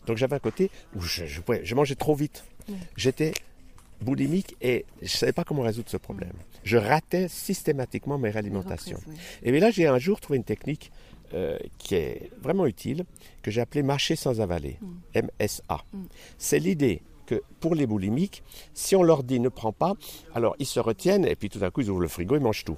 [0.07, 2.43] Donc j'avais un côté où je, mangeais trop vite.
[2.95, 3.33] J'étais
[4.01, 6.33] boulimique et je ne savais pas comment résoudre ce problème.
[6.63, 8.99] Je ratais systématiquement mes réalimentations.
[9.43, 10.91] Et bien là, j'ai un jour trouvé une technique
[11.33, 13.05] euh, qui est vraiment utile,
[13.41, 14.77] que j'ai appelée marcher sans avaler,
[15.15, 15.83] MSA.
[15.91, 15.97] Mm.
[15.97, 16.07] Mm.
[16.37, 18.43] C'est l'idée que pour les boulimiques,
[18.75, 19.93] si on leur dit ne prends pas,
[20.35, 22.65] alors ils se retiennent et puis tout à coup ils ouvrent le frigo, ils mangent
[22.65, 22.77] tout.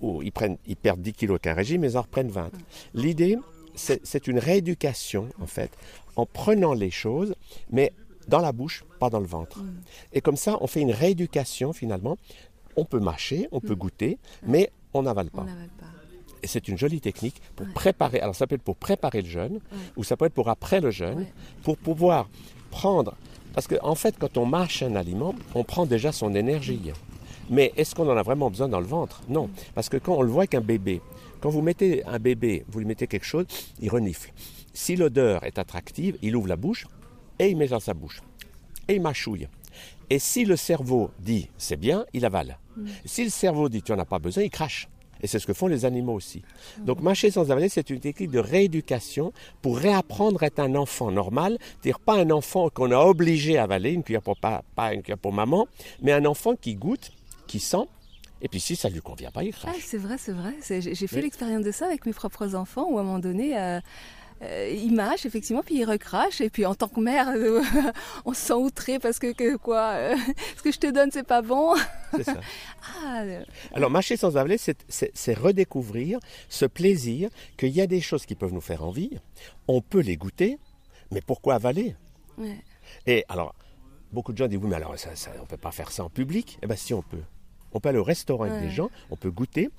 [0.00, 2.46] Ou ils, prennent, ils perdent 10 kilos qu'un régime, ils en reprennent 20.
[2.46, 2.50] Mm.
[2.94, 3.38] L'idée,
[3.76, 5.70] c'est une rééducation, en fait,
[6.16, 7.34] en prenant les choses,
[7.70, 7.92] mais
[8.28, 9.60] dans la bouche, pas dans le ventre.
[9.60, 9.80] Mm.
[10.12, 12.18] Et comme ça, on fait une rééducation, finalement.
[12.76, 13.78] On peut mâcher, on peut mm.
[13.78, 15.46] goûter, mais on n'avale pas.
[16.42, 18.20] Et c'est une jolie technique pour préparer.
[18.20, 19.60] Alors ça peut être pour préparer le jeûne,
[19.96, 21.26] ou ça peut être pour après le jeûne,
[21.62, 22.28] pour pouvoir
[22.70, 23.14] prendre.
[23.54, 26.92] Parce qu'en en fait, quand on mâche un aliment, on prend déjà son énergie.
[27.50, 29.22] Mais est-ce qu'on en a vraiment besoin dans le ventre?
[29.28, 29.50] Non.
[29.74, 31.00] Parce que quand on le voit avec un bébé,
[31.40, 33.46] quand vous mettez un bébé, vous lui mettez quelque chose,
[33.80, 34.32] il renifle.
[34.72, 36.86] Si l'odeur est attractive, il ouvre la bouche
[37.38, 38.22] et il met dans sa bouche.
[38.88, 39.48] Et il mâchouille.
[40.08, 42.58] Et si le cerveau dit c'est bien, il avale.
[42.76, 42.86] Mm.
[43.04, 44.88] Si le cerveau dit tu n'en as pas besoin, il crache.
[45.22, 46.42] Et c'est ce que font les animaux aussi.
[46.78, 51.12] Donc mâcher sans avaler, c'est une technique de rééducation pour réapprendre à être un enfant
[51.12, 55.02] normal, c'est-à-dire pas un enfant qu'on a obligé à avaler, une cuillère pour pas une
[55.02, 55.68] cuillère pour maman,
[56.02, 57.12] mais un enfant qui goûte,
[57.52, 57.86] qui sent
[58.40, 59.76] et puis si ça ne lui convient pas, il crache.
[59.76, 60.54] Ah, c'est vrai, c'est vrai.
[60.68, 63.78] J'ai fait l'expérience de ça avec mes propres enfants où à un moment donné, euh,
[64.42, 67.62] euh, il mâche effectivement, puis il recrache, et puis en tant que mère, euh,
[68.24, 70.16] on se sent outré parce que, quoi, euh,
[70.56, 71.74] ce que je te donne, c'est pas bon.
[72.16, 72.40] C'est ça.
[73.04, 73.22] Ah,
[73.72, 78.52] Alors mâcher sans avaler, c'est redécouvrir ce plaisir qu'il y a des choses qui peuvent
[78.52, 79.20] nous faire envie,
[79.68, 80.58] on peut les goûter,
[81.12, 81.94] mais pourquoi avaler?
[83.06, 83.54] Et alors,
[84.12, 86.10] beaucoup de gens disent oui, mais alors ça, on ne peut pas faire ça en
[86.10, 86.58] public.
[86.62, 87.22] Eh bien si on peut.
[87.74, 89.70] On peut aller au restaurant avec des gens, on peut goûter,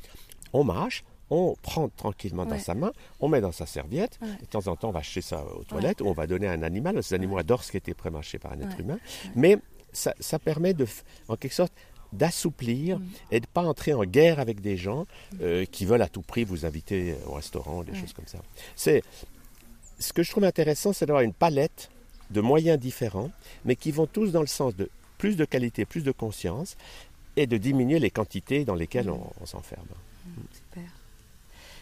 [0.53, 4.67] on mâche, on prend tranquillement dans sa main, on met dans sa serviette, de temps
[4.67, 7.01] en temps on va acheter ça aux toilettes, ou on va donner à un animal,
[7.01, 8.99] ces animaux adorent ce qui a été prémâché par un être humain,
[9.35, 9.57] mais
[9.93, 10.87] ça, permet de,
[11.27, 11.73] en quelque sorte
[12.11, 13.05] d'assouplir mm.
[13.31, 15.05] et de ne pas entrer en guerre avec des gens
[15.41, 18.39] euh, qui veulent à tout prix vous inviter au restaurant, des choses comme ça.
[18.75, 19.03] C'est
[19.99, 21.89] ce que je trouve intéressant, c'est d'avoir une palette
[22.29, 23.31] de moyens différents,
[23.65, 26.75] mais qui vont tous dans le sens de plus de qualité, plus de conscience,
[27.35, 29.19] et de diminuer les quantités dans lesquelles mm.
[29.41, 29.85] on, s'enferme.
[30.53, 30.83] Super.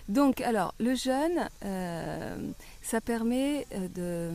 [0.09, 4.31] Donc, alors, le jeûne, euh, ça permet euh, de.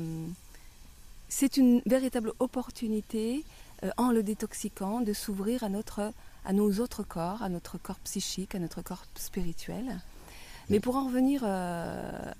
[1.28, 3.44] C'est une véritable opportunité,
[3.82, 6.12] euh, en le détoxiquant, de s'ouvrir à, notre,
[6.44, 10.00] à nos autres corps, à notre corps psychique, à notre corps spirituel.
[10.70, 12.34] Mais pour en revenir à,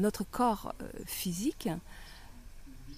[0.00, 0.74] notre corps
[1.06, 1.68] physique,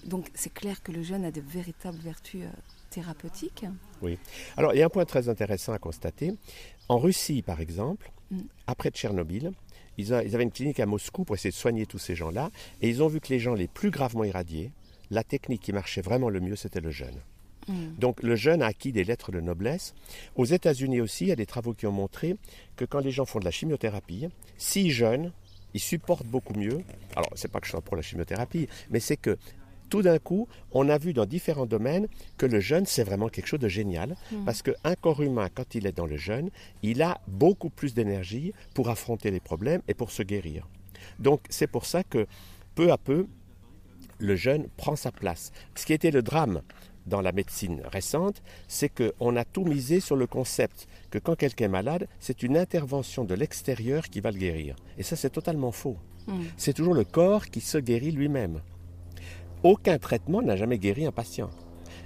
[0.05, 2.43] donc c'est clair que le jeûne a de véritables vertus
[2.91, 3.65] thérapeutiques.
[4.01, 4.19] Oui.
[4.57, 6.33] Alors il y a un point très intéressant à constater.
[6.89, 8.41] En Russie, par exemple, mm.
[8.67, 9.51] après Tchernobyl,
[9.97, 12.51] ils, avaient une clinique à Moscou pour essayer de soigner tous ces gens-là,
[12.81, 14.71] et ils ont vu que les gens les plus gravement irradiés,
[15.09, 17.19] la technique qui marchait vraiment le mieux, c'était le jeûne.
[17.67, 17.95] Mm.
[17.97, 19.93] Donc le jeûne a acquis des lettres de noblesse.
[20.35, 22.35] Aux États-Unis aussi, il y a des travaux qui ont montré
[22.75, 24.27] que quand les gens font de la chimiothérapie,
[24.57, 25.31] s'ils jeûnent,
[25.73, 26.81] ils supportent beaucoup mieux.
[27.15, 29.37] Alors, c'est pas que je sois pour la chimiothérapie, mais c'est que
[29.91, 33.47] tout d'un coup, on a vu dans différents domaines que le jeûne, c'est vraiment quelque
[33.47, 34.45] chose de génial, mm.
[34.45, 36.49] parce qu'un corps humain, quand il est dans le jeûne,
[36.81, 40.67] il a beaucoup plus d'énergie pour affronter les problèmes et pour se guérir.
[41.19, 42.25] Donc c'est pour ça que
[42.73, 43.27] peu à peu,
[44.17, 45.51] le jeûne prend sa place.
[45.75, 46.61] Ce qui était le drame
[47.05, 51.65] dans la médecine récente, c'est qu'on a tout misé sur le concept que quand quelqu'un
[51.65, 54.77] est malade, c'est une intervention de l'extérieur qui va le guérir.
[54.97, 55.97] Et ça, c'est totalement faux.
[56.27, 56.43] Mm.
[56.55, 58.61] C'est toujours le corps qui se guérit lui-même.
[59.63, 61.49] Aucun traitement n'a jamais guéri un patient.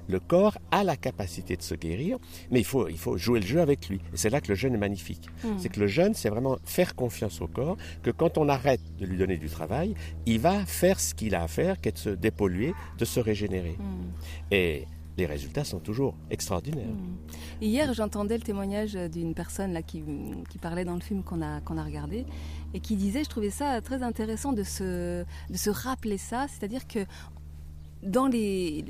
[0.07, 2.17] Le corps a la capacité de se guérir,
[2.51, 3.99] mais il faut, il faut jouer le jeu avec lui.
[4.13, 5.27] Et c'est là que le jeûne est magnifique.
[5.43, 5.57] Hmm.
[5.57, 9.05] C'est que le jeûne, c'est vraiment faire confiance au corps, que quand on arrête de
[9.05, 11.97] lui donner du travail, il va faire ce qu'il a à faire, qui est de
[11.97, 13.77] se dépolluer, de se régénérer.
[13.79, 14.11] Hmm.
[14.51, 14.85] Et
[15.17, 16.85] les résultats sont toujours extraordinaires.
[16.85, 17.63] Hmm.
[17.63, 20.03] Hier, j'entendais le témoignage d'une personne là, qui,
[20.61, 22.25] parlait dans le film qu'on a, qu'on a regardé
[22.73, 26.85] et qui disait, je trouvais ça très intéressant de se, de se rappeler ça, c'est-à-dire
[26.87, 27.05] que
[28.03, 28.83] dans les,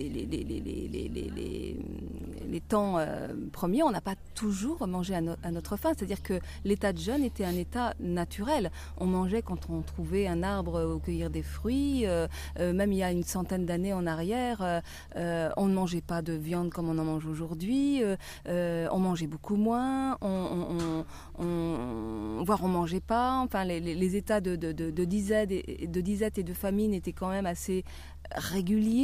[2.49, 5.91] les, temps euh, premiers, on n'a pas toujours mangé à, notre faim.
[5.95, 8.71] C'est-à-dire que l'état de jeûne était un état naturel.
[8.97, 12.05] On mangeait quand on trouvait un arbre ou cueillir des fruits.
[12.05, 12.27] Euh,
[12.59, 14.81] euh, même il y a une centaine d'années en arrière,
[15.15, 18.01] on ne mangeait pas de viande comme on en mange aujourd'hui.
[18.47, 20.17] on mangeait beaucoup moins.
[20.21, 21.05] On,
[21.39, 23.39] on, voire on mangeait pas.
[23.39, 27.83] Enfin, les, états de, de, de, disette et, de famine étaient quand même assez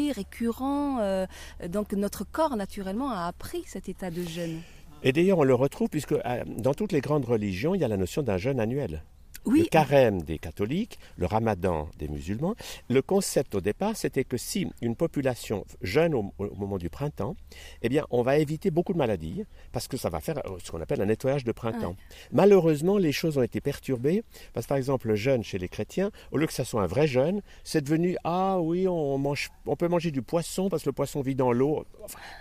[0.10, 1.00] récurrent.
[1.00, 1.28] Euh,
[1.68, 4.62] donc notre corps, naturellement, a appris cet état de jeûne.
[5.04, 7.88] Et d'ailleurs, on le retrouve puisque euh, dans toutes les grandes religions, il y a
[7.88, 9.04] la notion d'un jeûne annuel
[9.46, 12.56] le carême des catholiques, le ramadan des musulmans.
[12.90, 17.36] Le concept au départ, c'était que si une population jeûne au, moment du printemps,
[17.82, 20.72] eh bien, on va éviter beaucoup de maladies parce que ça va faire euh, ce
[20.72, 21.96] qu'on appelle un nettoyage de printemps.
[22.32, 24.24] Malheureusement, les choses ont été perturbées
[24.54, 26.88] parce que, par exemple, le jeûne chez les chrétiens, au lieu que ça soit un
[26.88, 30.90] vrai jeûne, c'est devenu ah oui, on, mange, on peut manger du poisson parce que
[30.90, 31.86] le poisson vit dans l'eau.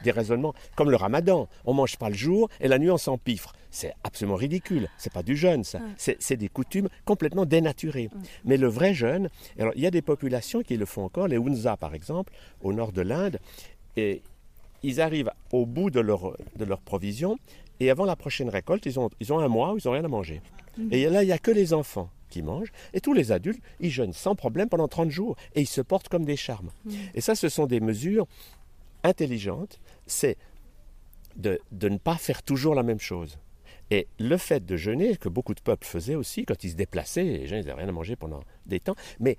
[0.04, 1.48] des raisonnements comme le ramadan.
[1.64, 3.52] On mange pas le jour et la nuit on s'empiffre.
[3.70, 4.88] C'est absolument ridicule.
[4.98, 5.80] C'est pas du jeûne, ça.
[5.96, 8.10] C'est des coutumes complètement dénaturées.
[8.44, 11.36] Mais le vrai jeûne, alors il y a des populations qui le font encore, les
[11.36, 13.38] Hunza par exemple, au nord de l'Inde,
[13.96, 14.22] et
[14.82, 17.38] ils arrivent au bout de leur, de leur provision,
[17.80, 20.04] et avant la prochaine récolte, ils ont, ils ont un mois où ils n'ont rien
[20.04, 20.42] à manger.
[20.76, 20.88] Mm.
[20.92, 23.90] Et là, il n'y a que les enfants qui mangent, et tous les adultes, ils
[23.90, 26.70] jeûnent sans problème pendant 30 jours, et ils se portent comme des charmes.
[26.84, 26.92] Mm.
[27.14, 28.26] Et ça, ce sont des mesures
[29.02, 30.36] intelligentes, c'est
[31.36, 33.38] de, de ne pas faire toujours la même chose.
[33.90, 37.24] Et le fait de jeûner, que beaucoup de peuples faisaient aussi, quand ils se déplaçaient,
[37.24, 39.36] les gens n'avaient rien à manger pendant des temps, mais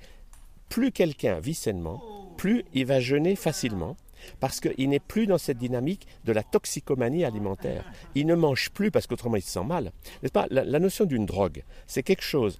[0.69, 2.01] plus quelqu'un vit sainement,
[2.37, 3.95] plus il va jeûner facilement,
[4.39, 7.85] parce qu'il n'est plus dans cette dynamique de la toxicomanie alimentaire.
[8.15, 9.91] Il ne mange plus parce qu'autrement il se sent mal.
[10.21, 10.47] N'est-ce pas?
[10.49, 12.59] La, notion d'une drogue, c'est quelque chose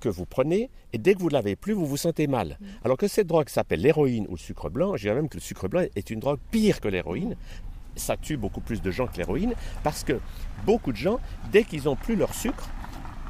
[0.00, 2.58] que vous prenez et dès que vous ne l'avez plus, vous vous sentez mal.
[2.84, 5.42] Alors que cette drogue s'appelle l'héroïne ou le sucre blanc, je dirais même que le
[5.42, 7.36] sucre blanc est une drogue pire que l'héroïne,
[7.96, 10.20] ça tue beaucoup plus de gens que l'héroïne, parce que
[10.64, 11.18] beaucoup de gens,
[11.50, 12.68] dès qu'ils n'ont plus leur sucre,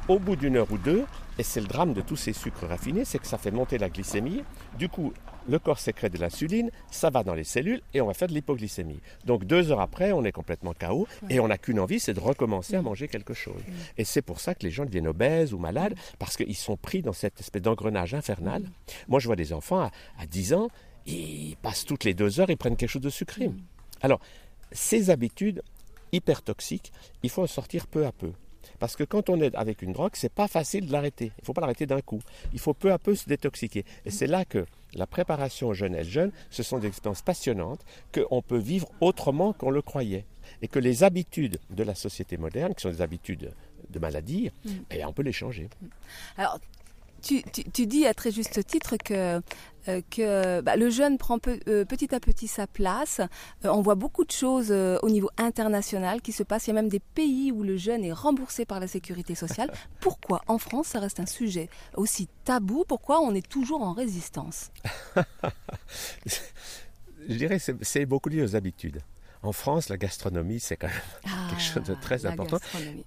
[0.07, 1.05] au bout d'une heure ou deux,
[1.39, 3.89] Et c'est le drame de tous ces sucres raffinés, c'est que ça fait monter la
[3.89, 4.41] glycémie.
[4.79, 5.13] Du coup,
[5.47, 8.33] le corps sécrète de l'insuline, ça va dans les cellules et on va faire de
[8.33, 8.99] l'hypoglycémie.
[9.25, 12.19] Donc deux heures après, on est complètement KO et on n'a qu'une envie, c'est de
[12.19, 13.61] recommencer à manger quelque chose.
[13.99, 17.03] Et c'est pour ça que les gens deviennent obèses ou malades, parce qu'ils sont pris
[17.03, 18.63] dans cette espèce d'engrenage infernal.
[19.07, 20.69] Moi, je vois des enfants à, à 10 ans,
[21.05, 23.51] ils passent toutes les deux heures, ils prennent quelque chose de sucré.
[24.01, 24.19] Alors,
[24.71, 25.61] ces habitudes
[26.11, 26.91] hyper toxiques,
[27.23, 28.31] il faut en sortir peu à peu.
[28.79, 31.31] Parce que quand on est avec une drogue, c'est pas facile de l'arrêter.
[31.37, 32.21] Il ne faut pas l'arrêter d'un coup.
[32.53, 33.85] Il faut peu à peu se détoxiquer.
[34.05, 38.41] Et c'est là que la préparation jeune et jeune, ce sont des expériences passionnantes qu'on
[38.41, 40.25] peut vivre autrement qu'on le croyait.
[40.61, 43.51] Et que les habitudes de la société moderne, qui sont des habitudes
[43.89, 44.69] de maladie, mm.
[44.91, 45.69] eh, on peut les changer.
[46.37, 46.59] Alors,
[47.21, 49.41] tu, dis à très juste titre que,
[49.87, 53.19] euh, que bah, le jeune prend euh, petit à petit sa place.
[53.65, 56.67] Euh, on voit beaucoup de choses au niveau international qui se passent.
[56.67, 59.71] Il y a même des pays où le jeune est remboursé par la sécurité sociale.
[59.99, 62.83] Pourquoi en France ça reste un sujet aussi tabou?
[62.87, 64.71] Pourquoi on est toujours en résistance?
[67.29, 69.01] Je dirais que c'est beaucoup lié aux habitudes.
[69.47, 72.57] En France, la gastronomie, c'est quand même ah, quelque chose de très important.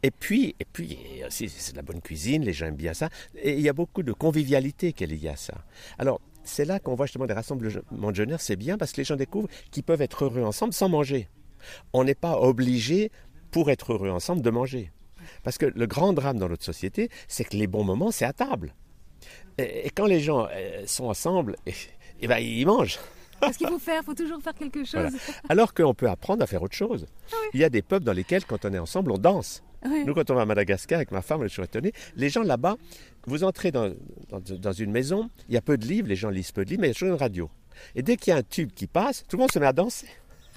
[0.02, 3.10] Et puis, et puis aussi, c'est de la bonne cuisine, les gens aiment bien ça.
[3.42, 5.52] Et il y a beaucoup de convivialité qui est liée à ça.
[5.98, 9.04] Alors, c'est là qu'on voit justement des rassemblements de jeunesse, c'est bien parce que les
[9.04, 11.28] gens découvrent qu'ils peuvent être heureux ensemble sans manger.
[11.92, 13.12] On n'est pas obligé,
[13.50, 14.92] pour être heureux ensemble, de manger.
[15.44, 18.32] Parce que le grand drame dans notre société, c'est que les bons moments, c'est à
[18.32, 18.74] table.
[19.58, 21.74] Et, quand les gens euh, sont ensemble, et,
[22.22, 22.98] et ben, ils mangent.
[23.40, 25.12] Qu'est-ce qu'il faut faire Il faut toujours faire quelque chose.
[25.48, 27.06] Alors qu'on peut apprendre à faire autre chose.
[27.32, 29.62] Ah il y a des peuples dans lesquels, quand on est ensemble, on danse.
[29.84, 31.92] Nous, quand on va à Madagascar avec ma femme, on est toujours étonnés.
[32.16, 32.76] Les gens là-bas,
[33.26, 33.94] vous entrez dans,
[34.30, 36.82] dans, une maison, il y a peu de livres, les gens lisent peu de livres,
[36.82, 37.50] mais il y a toujours une radio.
[37.94, 39.72] Et dès qu'il y a un tube qui passe, tout le monde se met à
[39.72, 40.08] danser.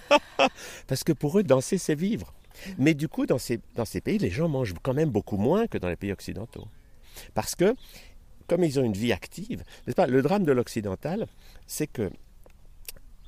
[0.88, 2.34] Parce que pour eux, danser, c'est vivre.
[2.78, 5.68] Mais du coup, dans ces, dans ces pays, les gens mangent quand même beaucoup moins
[5.68, 6.68] que dans les pays occidentaux.
[7.34, 7.76] Parce que,
[8.48, 11.28] comme ils ont une vie active, n'est-ce pas, le drame de l'occidental,
[11.66, 12.12] c'est que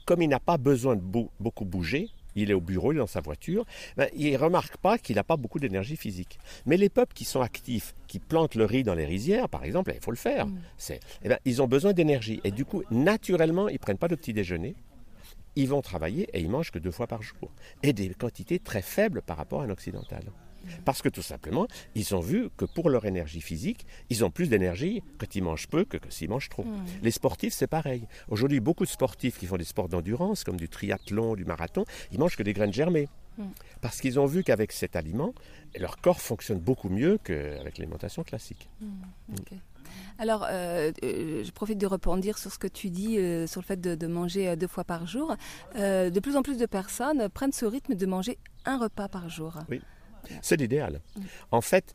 [0.06, 1.02] comme il n'a pas besoin de
[1.40, 3.66] beaucoup bouger, il est au bureau, il est dans sa voiture,
[3.98, 6.38] ben, il ne remarque pas qu'il n'a pas beaucoup d'énergie physique.
[6.66, 9.92] Mais les peuples qui sont actifs, qui plantent le riz dans les rizières, par exemple,
[9.96, 10.48] il faut le faire.
[10.48, 10.60] Mm.
[11.24, 12.42] Eh ben, ils ont besoin d'énergie.
[12.44, 14.76] Et du coup, naturellement, ils ne prennent pas de petit déjeuner.
[15.56, 17.50] Ils vont travailler et ils mangent que deux fois par jour.
[17.82, 20.24] Et des quantités très faibles par rapport à un occidental.
[20.84, 24.50] Parce que tout simplement, ils ont vu que pour leur énergie physique, ils ont plus
[24.50, 26.64] d'énergie quand ils mangent peu que, s'ils mangent trop.
[26.64, 26.86] Hmm.
[27.02, 28.08] Les sportifs, c'est pareil.
[28.30, 32.20] Aujourd'hui, beaucoup de sportifs qui font des sports d'endurance, comme du triathlon, du marathon, ils
[32.20, 33.08] mangent que des graines germées.
[33.38, 33.50] Hmm.
[33.82, 35.34] Parce qu'ils ont vu qu'avec cet aliment,
[35.78, 38.70] leur corps fonctionne beaucoup mieux qu'avec l'alimentation classique.
[38.82, 39.36] Hmm.
[40.18, 43.66] Alors, euh, euh, je profite de rebondir sur ce que tu dis euh, sur le
[43.66, 45.36] fait de, de manger deux fois par jour.
[45.76, 49.58] de plus en plus de personnes prennent ce rythme de manger un repas par jour.
[49.70, 49.82] Oui.
[50.42, 51.02] C'est l'idéal.
[51.52, 51.94] En fait,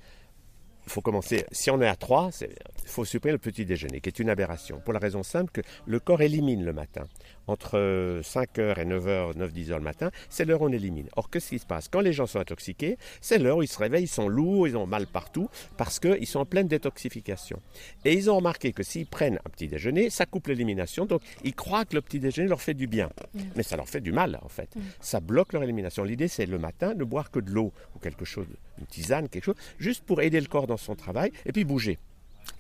[0.91, 2.49] faut commencer, si on est à 3, il
[2.85, 6.01] faut supprimer le petit déjeuner, qui est une aberration, pour la raison simple que le
[6.01, 7.05] corps élimine le matin.
[7.47, 11.09] Entre 5h et 9h, 9-10h le matin, c'est l'heure où on élimine.
[11.17, 11.89] Or, qu'est-ce qui se passe?
[11.89, 14.77] Quand les gens sont intoxiqués, c'est l'heure où ils se réveillent, ils sont lourds, ils
[14.77, 17.61] ont mal partout, parce qu'ils sont en pleine détoxification.
[18.05, 21.55] Et ils ont remarqué que s'ils prennent un petit déjeuner, ça coupe l'élimination, donc ils
[21.55, 23.11] croient que le petit déjeuner leur fait du bien.
[23.35, 23.41] Mm.
[23.57, 24.75] Mais ça leur fait du mal, en fait.
[24.77, 24.81] Mm.
[25.01, 26.05] Ça bloque leur élimination.
[26.05, 28.47] L'idée, c'est le matin, ne boire que de l'eau, ou quelque chose,
[28.81, 31.99] une tisane, quelque chose, juste pour aider le corps dans son travail, et puis bouger.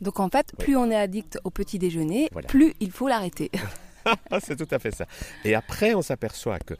[0.01, 3.51] Donc en fait, plus on est addict au petit déjeuner, plus il faut l'arrêter.
[4.41, 5.07] c'est tout à fait ça.
[5.45, 6.75] Et après, on s'aperçoit que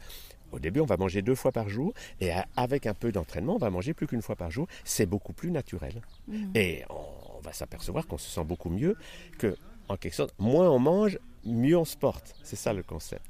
[0.51, 3.59] au début, on va manger deux fois par jour, et avec un peu d'entraînement, on
[3.59, 4.67] va manger plus qu'une fois par jour.
[4.83, 6.01] C'est beaucoup plus naturel.
[6.27, 6.51] Mmh.
[6.55, 8.97] Et on va s'apercevoir qu'on se sent beaucoup mieux,
[9.37, 9.55] que,
[9.87, 12.35] en quelque sorte, moins on mange, mieux on se porte.
[12.43, 13.25] C'est ça le concept.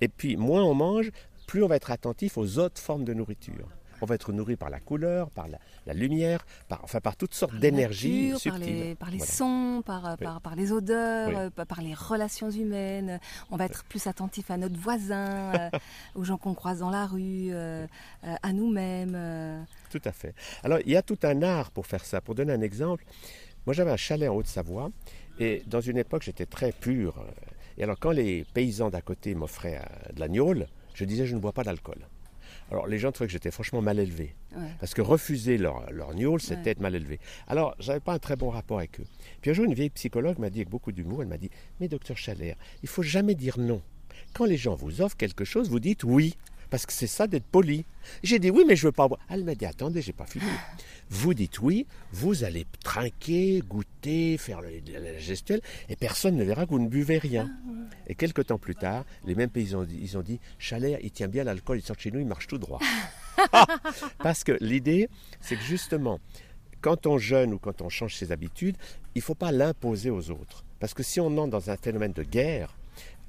[0.00, 1.12] Et puis, moins on mange,
[1.46, 3.68] plus on va être attentif aux autres formes de nourriture
[4.02, 5.46] on va être nourri par la couleur, par
[5.86, 8.96] la, lumière, par, enfin par toutes sortes d'énergies subtiles.
[8.96, 13.20] Par les, sons, par, par, les odeurs, euh, par les relations humaines.
[13.52, 15.70] On va être plus attentif à notre voisin, euh,
[16.16, 17.86] aux gens qu'on croise dans la rue, euh,
[18.22, 19.66] à nous-mêmes.
[19.90, 20.34] Tout à fait.
[20.64, 22.20] Alors il y a tout un art pour faire ça.
[22.20, 23.04] Pour donner un exemple,
[23.66, 24.90] moi j'avais un chalet en Haute-Savoie
[25.38, 27.24] et dans une époque j'étais très pur.
[27.78, 29.80] Et alors quand les paysans d'à côté m'offraient
[30.12, 30.54] de l'agneau,
[30.92, 32.04] je disais je ne bois pas d'alcool.
[32.72, 34.34] Alors les gens trouvaient que j'étais franchement mal élevé.
[34.80, 37.20] Parce que refuser leur, leur c'était être mal élevé.
[37.46, 39.04] Alors, j'avais pas un très bon rapport avec eux.
[39.42, 41.88] Puis un jour, une vieille psychologue m'a dit avec beaucoup d'humour, elle m'a dit, mais
[41.88, 43.82] docteur Chalère, il faut jamais dire non.
[44.32, 46.34] Quand les gens vous offrent quelque chose, vous dites oui
[46.72, 47.84] parce que c'est ça d'être poli.
[48.22, 49.20] J'ai dit oui, mais je veux pas boire.
[49.28, 50.46] Elle m'a dit attendez, j'ai pas fini.
[51.10, 56.70] Vous dites oui, vous allez trinquer, goûter, faire la gestuelle, et personne ne verra que
[56.70, 57.50] vous ne buvez rien.
[58.06, 61.44] Et quelques temps plus tard, les mêmes paysans ils ont dit Chalet, il tient bien
[61.44, 62.80] l'alcool, il sort chez nous, il marche tout droit.
[64.22, 65.10] parce que l'idée,
[65.42, 66.20] c'est que justement,
[66.80, 68.78] quand on jeûne ou quand on change ses habitudes,
[69.14, 70.64] il ne faut pas l'imposer aux autres.
[70.80, 72.74] Parce que si on entre dans un phénomène de guerre,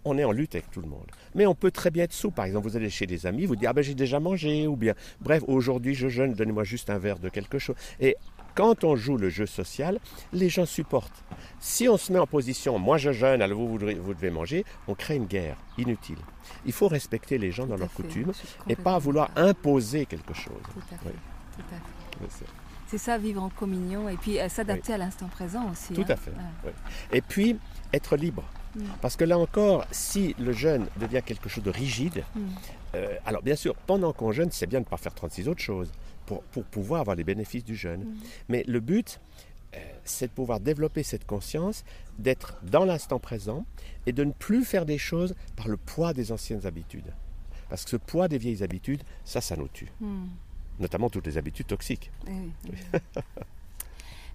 [0.06, 1.08] on est en lutte avec tout le monde.
[1.36, 2.32] Mais on peut très bien être sous.
[2.32, 4.76] Par exemple, vous allez chez des amis, vous dites Ah ben j'ai déjà mangé, ou
[4.76, 7.76] bien Bref, aujourd'hui je jeûne, donnez-moi juste un verre de quelque chose.
[8.00, 8.16] Et
[8.56, 10.00] quand on joue le jeu social,
[10.32, 11.24] les gens supportent.
[11.60, 14.96] Si on se met en position Moi je jeûne, alors vous, vous, devez manger, on
[14.96, 16.20] crée une guerre inutile.
[16.66, 18.32] Il faut respecter les gens dans leurs coutumes
[18.68, 20.62] et pas vouloir imposer quelque chose.
[20.74, 21.16] Tout à fait.
[21.56, 22.46] Tout à fait.
[22.94, 25.94] C'est ça, vivre en communion et puis euh, s'adapter à l'instant présent aussi.
[25.94, 26.16] Tout à hein.
[26.16, 26.32] fait.
[27.12, 27.58] Et puis,
[27.94, 28.44] être libre.
[28.76, 28.84] Mm.
[29.02, 32.42] Parce que là encore, si le jeûne devient quelque chose de rigide, mm.
[32.96, 35.62] euh, alors bien sûr, pendant qu'on jeûne, c'est bien de ne pas faire 36 autres
[35.62, 35.92] choses
[36.26, 38.02] pour, pour, pouvoir avoir les bénéfices du jeûne.
[38.02, 38.16] Mm.
[38.50, 39.20] Mais le but,
[39.76, 41.84] euh, c'est de pouvoir développer cette conscience,
[42.20, 43.66] d'être dans l'instant présent
[44.06, 47.14] et de ne plus faire des choses par le poids des anciennes habitudes.
[47.70, 49.92] Parce que ce poids des vieilles habitudes, ça, ça nous tue.
[50.80, 52.12] Notamment toutes les habitudes toxiques.
[52.28, 53.00] Eh,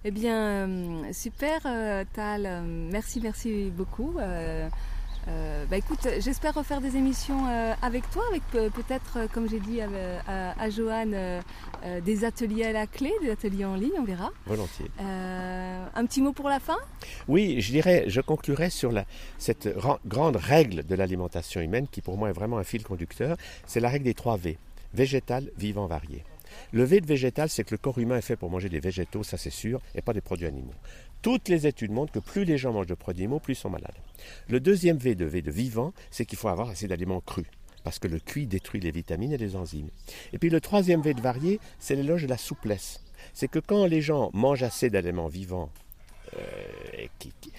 [0.05, 2.63] eh bien, euh, super, euh, Tal.
[2.91, 4.15] Merci, merci beaucoup.
[4.19, 4.69] Euh,
[5.69, 7.45] bah écoute, j'espère refaire des émissions
[7.83, 8.41] avec toi, avec
[8.73, 11.15] peut-être, comme j'ai dit à, à, Joanne,
[12.03, 14.31] des ateliers à la clé, des ateliers en ligne, on verra.
[14.47, 14.89] Volontiers.
[14.97, 16.77] un petit mot pour la fin?
[17.27, 19.05] Oui, je dirais, je conclurai sur la,
[19.37, 19.69] cette
[20.07, 23.37] grande règle de l'alimentation humaine qui pour moi est vraiment un fil conducteur.
[23.67, 24.57] C'est la règle des trois V
[24.93, 26.23] végétal, vivant, varié.
[26.71, 29.23] Le V de végétal, c'est que le corps humain est fait pour manger des végétaux,
[29.23, 30.73] ça c'est sûr, et pas des produits animaux.
[31.21, 33.69] Toutes les études montrent que plus les gens mangent de produits animaux, plus ils sont
[33.69, 33.95] malades.
[34.47, 37.45] Le deuxième V de V de vivant, c'est qu'il faut avoir assez d'aliments crus
[37.83, 39.89] parce que le cuit détruit les vitamines et les enzymes.
[40.33, 43.01] Et puis le troisième V de varié, c'est l'éloge de la souplesse.
[43.33, 45.71] C'est que quand les gens mangent assez d'aliments vivants,
[46.37, 47.07] euh,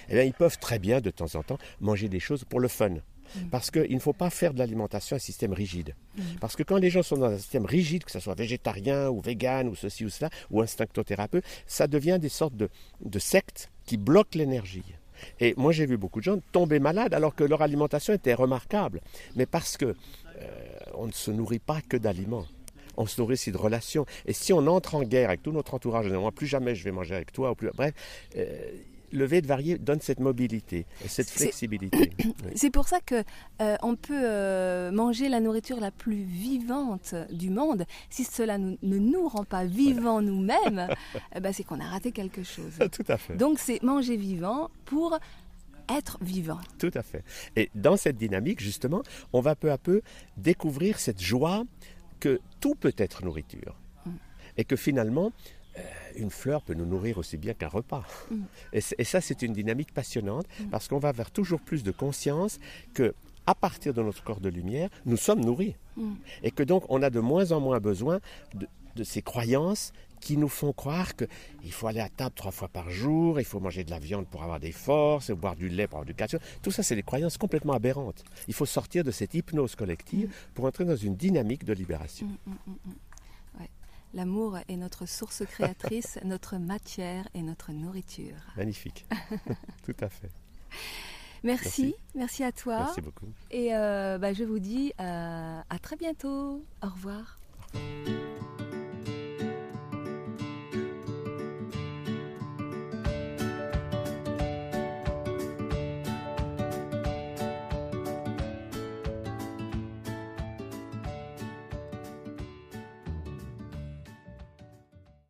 [0.09, 2.97] eh ils peuvent très bien de temps en temps manger des choses pour le fun.
[3.35, 3.49] Mm.
[3.51, 5.95] Parce qu'il ne faut pas faire de l'alimentation un système rigide.
[6.17, 6.23] Mm.
[6.41, 9.21] Parce que quand les gens sont dans un système rigide, que ce soit végétarien ou
[9.21, 14.39] vegan ou ceci ou cela, ou instinctothérapeute, ça devient des sortes de, sectes qui bloquent
[14.39, 14.85] l'énergie.
[15.39, 19.01] Et moi j'ai vu beaucoup de gens tomber malades alors que leur alimentation était remarquable.
[19.37, 19.95] Mais parce que euh,
[20.95, 22.47] on ne se nourrit pas que d'aliments
[22.97, 24.05] on se nourrit aussi de relations.
[24.27, 26.93] Et si on entre en guerre avec tout notre entourage, moi plus jamais je vais
[26.93, 27.95] manger avec toi, ou plus, bref,
[28.37, 28.73] euh,
[29.13, 32.13] le V de varié donne cette mobilité, cette flexibilité.
[32.55, 33.23] C'est pour ça que
[33.61, 37.85] euh, on peut euh, manger la nourriture la plus vivante du monde.
[38.09, 40.89] Si cela ne nous rend pas vivants nous-mêmes,
[41.35, 42.79] eh ben, c'est qu'on a raté quelque chose.
[42.93, 43.37] Tout à fait.
[43.37, 45.19] Donc c'est manger vivant pour
[45.91, 46.61] être vivant.
[46.79, 47.25] Tout à fait.
[47.57, 49.03] Et dans cette dynamique, justement,
[49.33, 50.03] on va peu à peu
[50.37, 51.65] découvrir cette joie
[52.21, 53.77] que tout peut être nourriture.
[54.07, 54.11] Mm.
[54.59, 55.33] Et que finalement,
[56.17, 58.05] une fleur peut nous nourrir aussi bien qu'un repas.
[58.31, 58.43] Mm.
[58.73, 60.65] Et, ça, c'est une dynamique passionnante mm.
[60.71, 62.59] parce qu'on va vers toujours plus de conscience
[62.95, 63.15] que
[63.47, 65.75] à partir de notre corps de lumière, nous sommes nourris.
[65.97, 66.13] Mm.
[66.43, 68.21] Et que donc, on a de moins en moins besoin
[68.55, 68.69] de,
[69.03, 73.41] ces croyances qui nous font croire qu'il faut aller à table trois fois par jour,
[73.41, 76.07] il faut manger de la viande pour avoir des forces, boire du lait pour avoir
[76.07, 76.43] du calcium.
[76.61, 78.23] Tout ça, c'est des croyances complètement aberrantes.
[78.47, 82.29] Il faut sortir de cette hypnose collective pour entrer dans une dynamique de libération.
[84.13, 88.37] L'amour est notre source créatrice, notre matière et notre nourriture.
[88.57, 89.07] Magnifique.
[89.85, 90.31] Tout à fait.
[91.43, 92.81] Merci, merci, à toi.
[92.81, 93.29] Merci beaucoup.
[93.51, 96.65] Et euh, bah, je vous dis euh, à très bientôt.
[96.83, 97.39] Au revoir.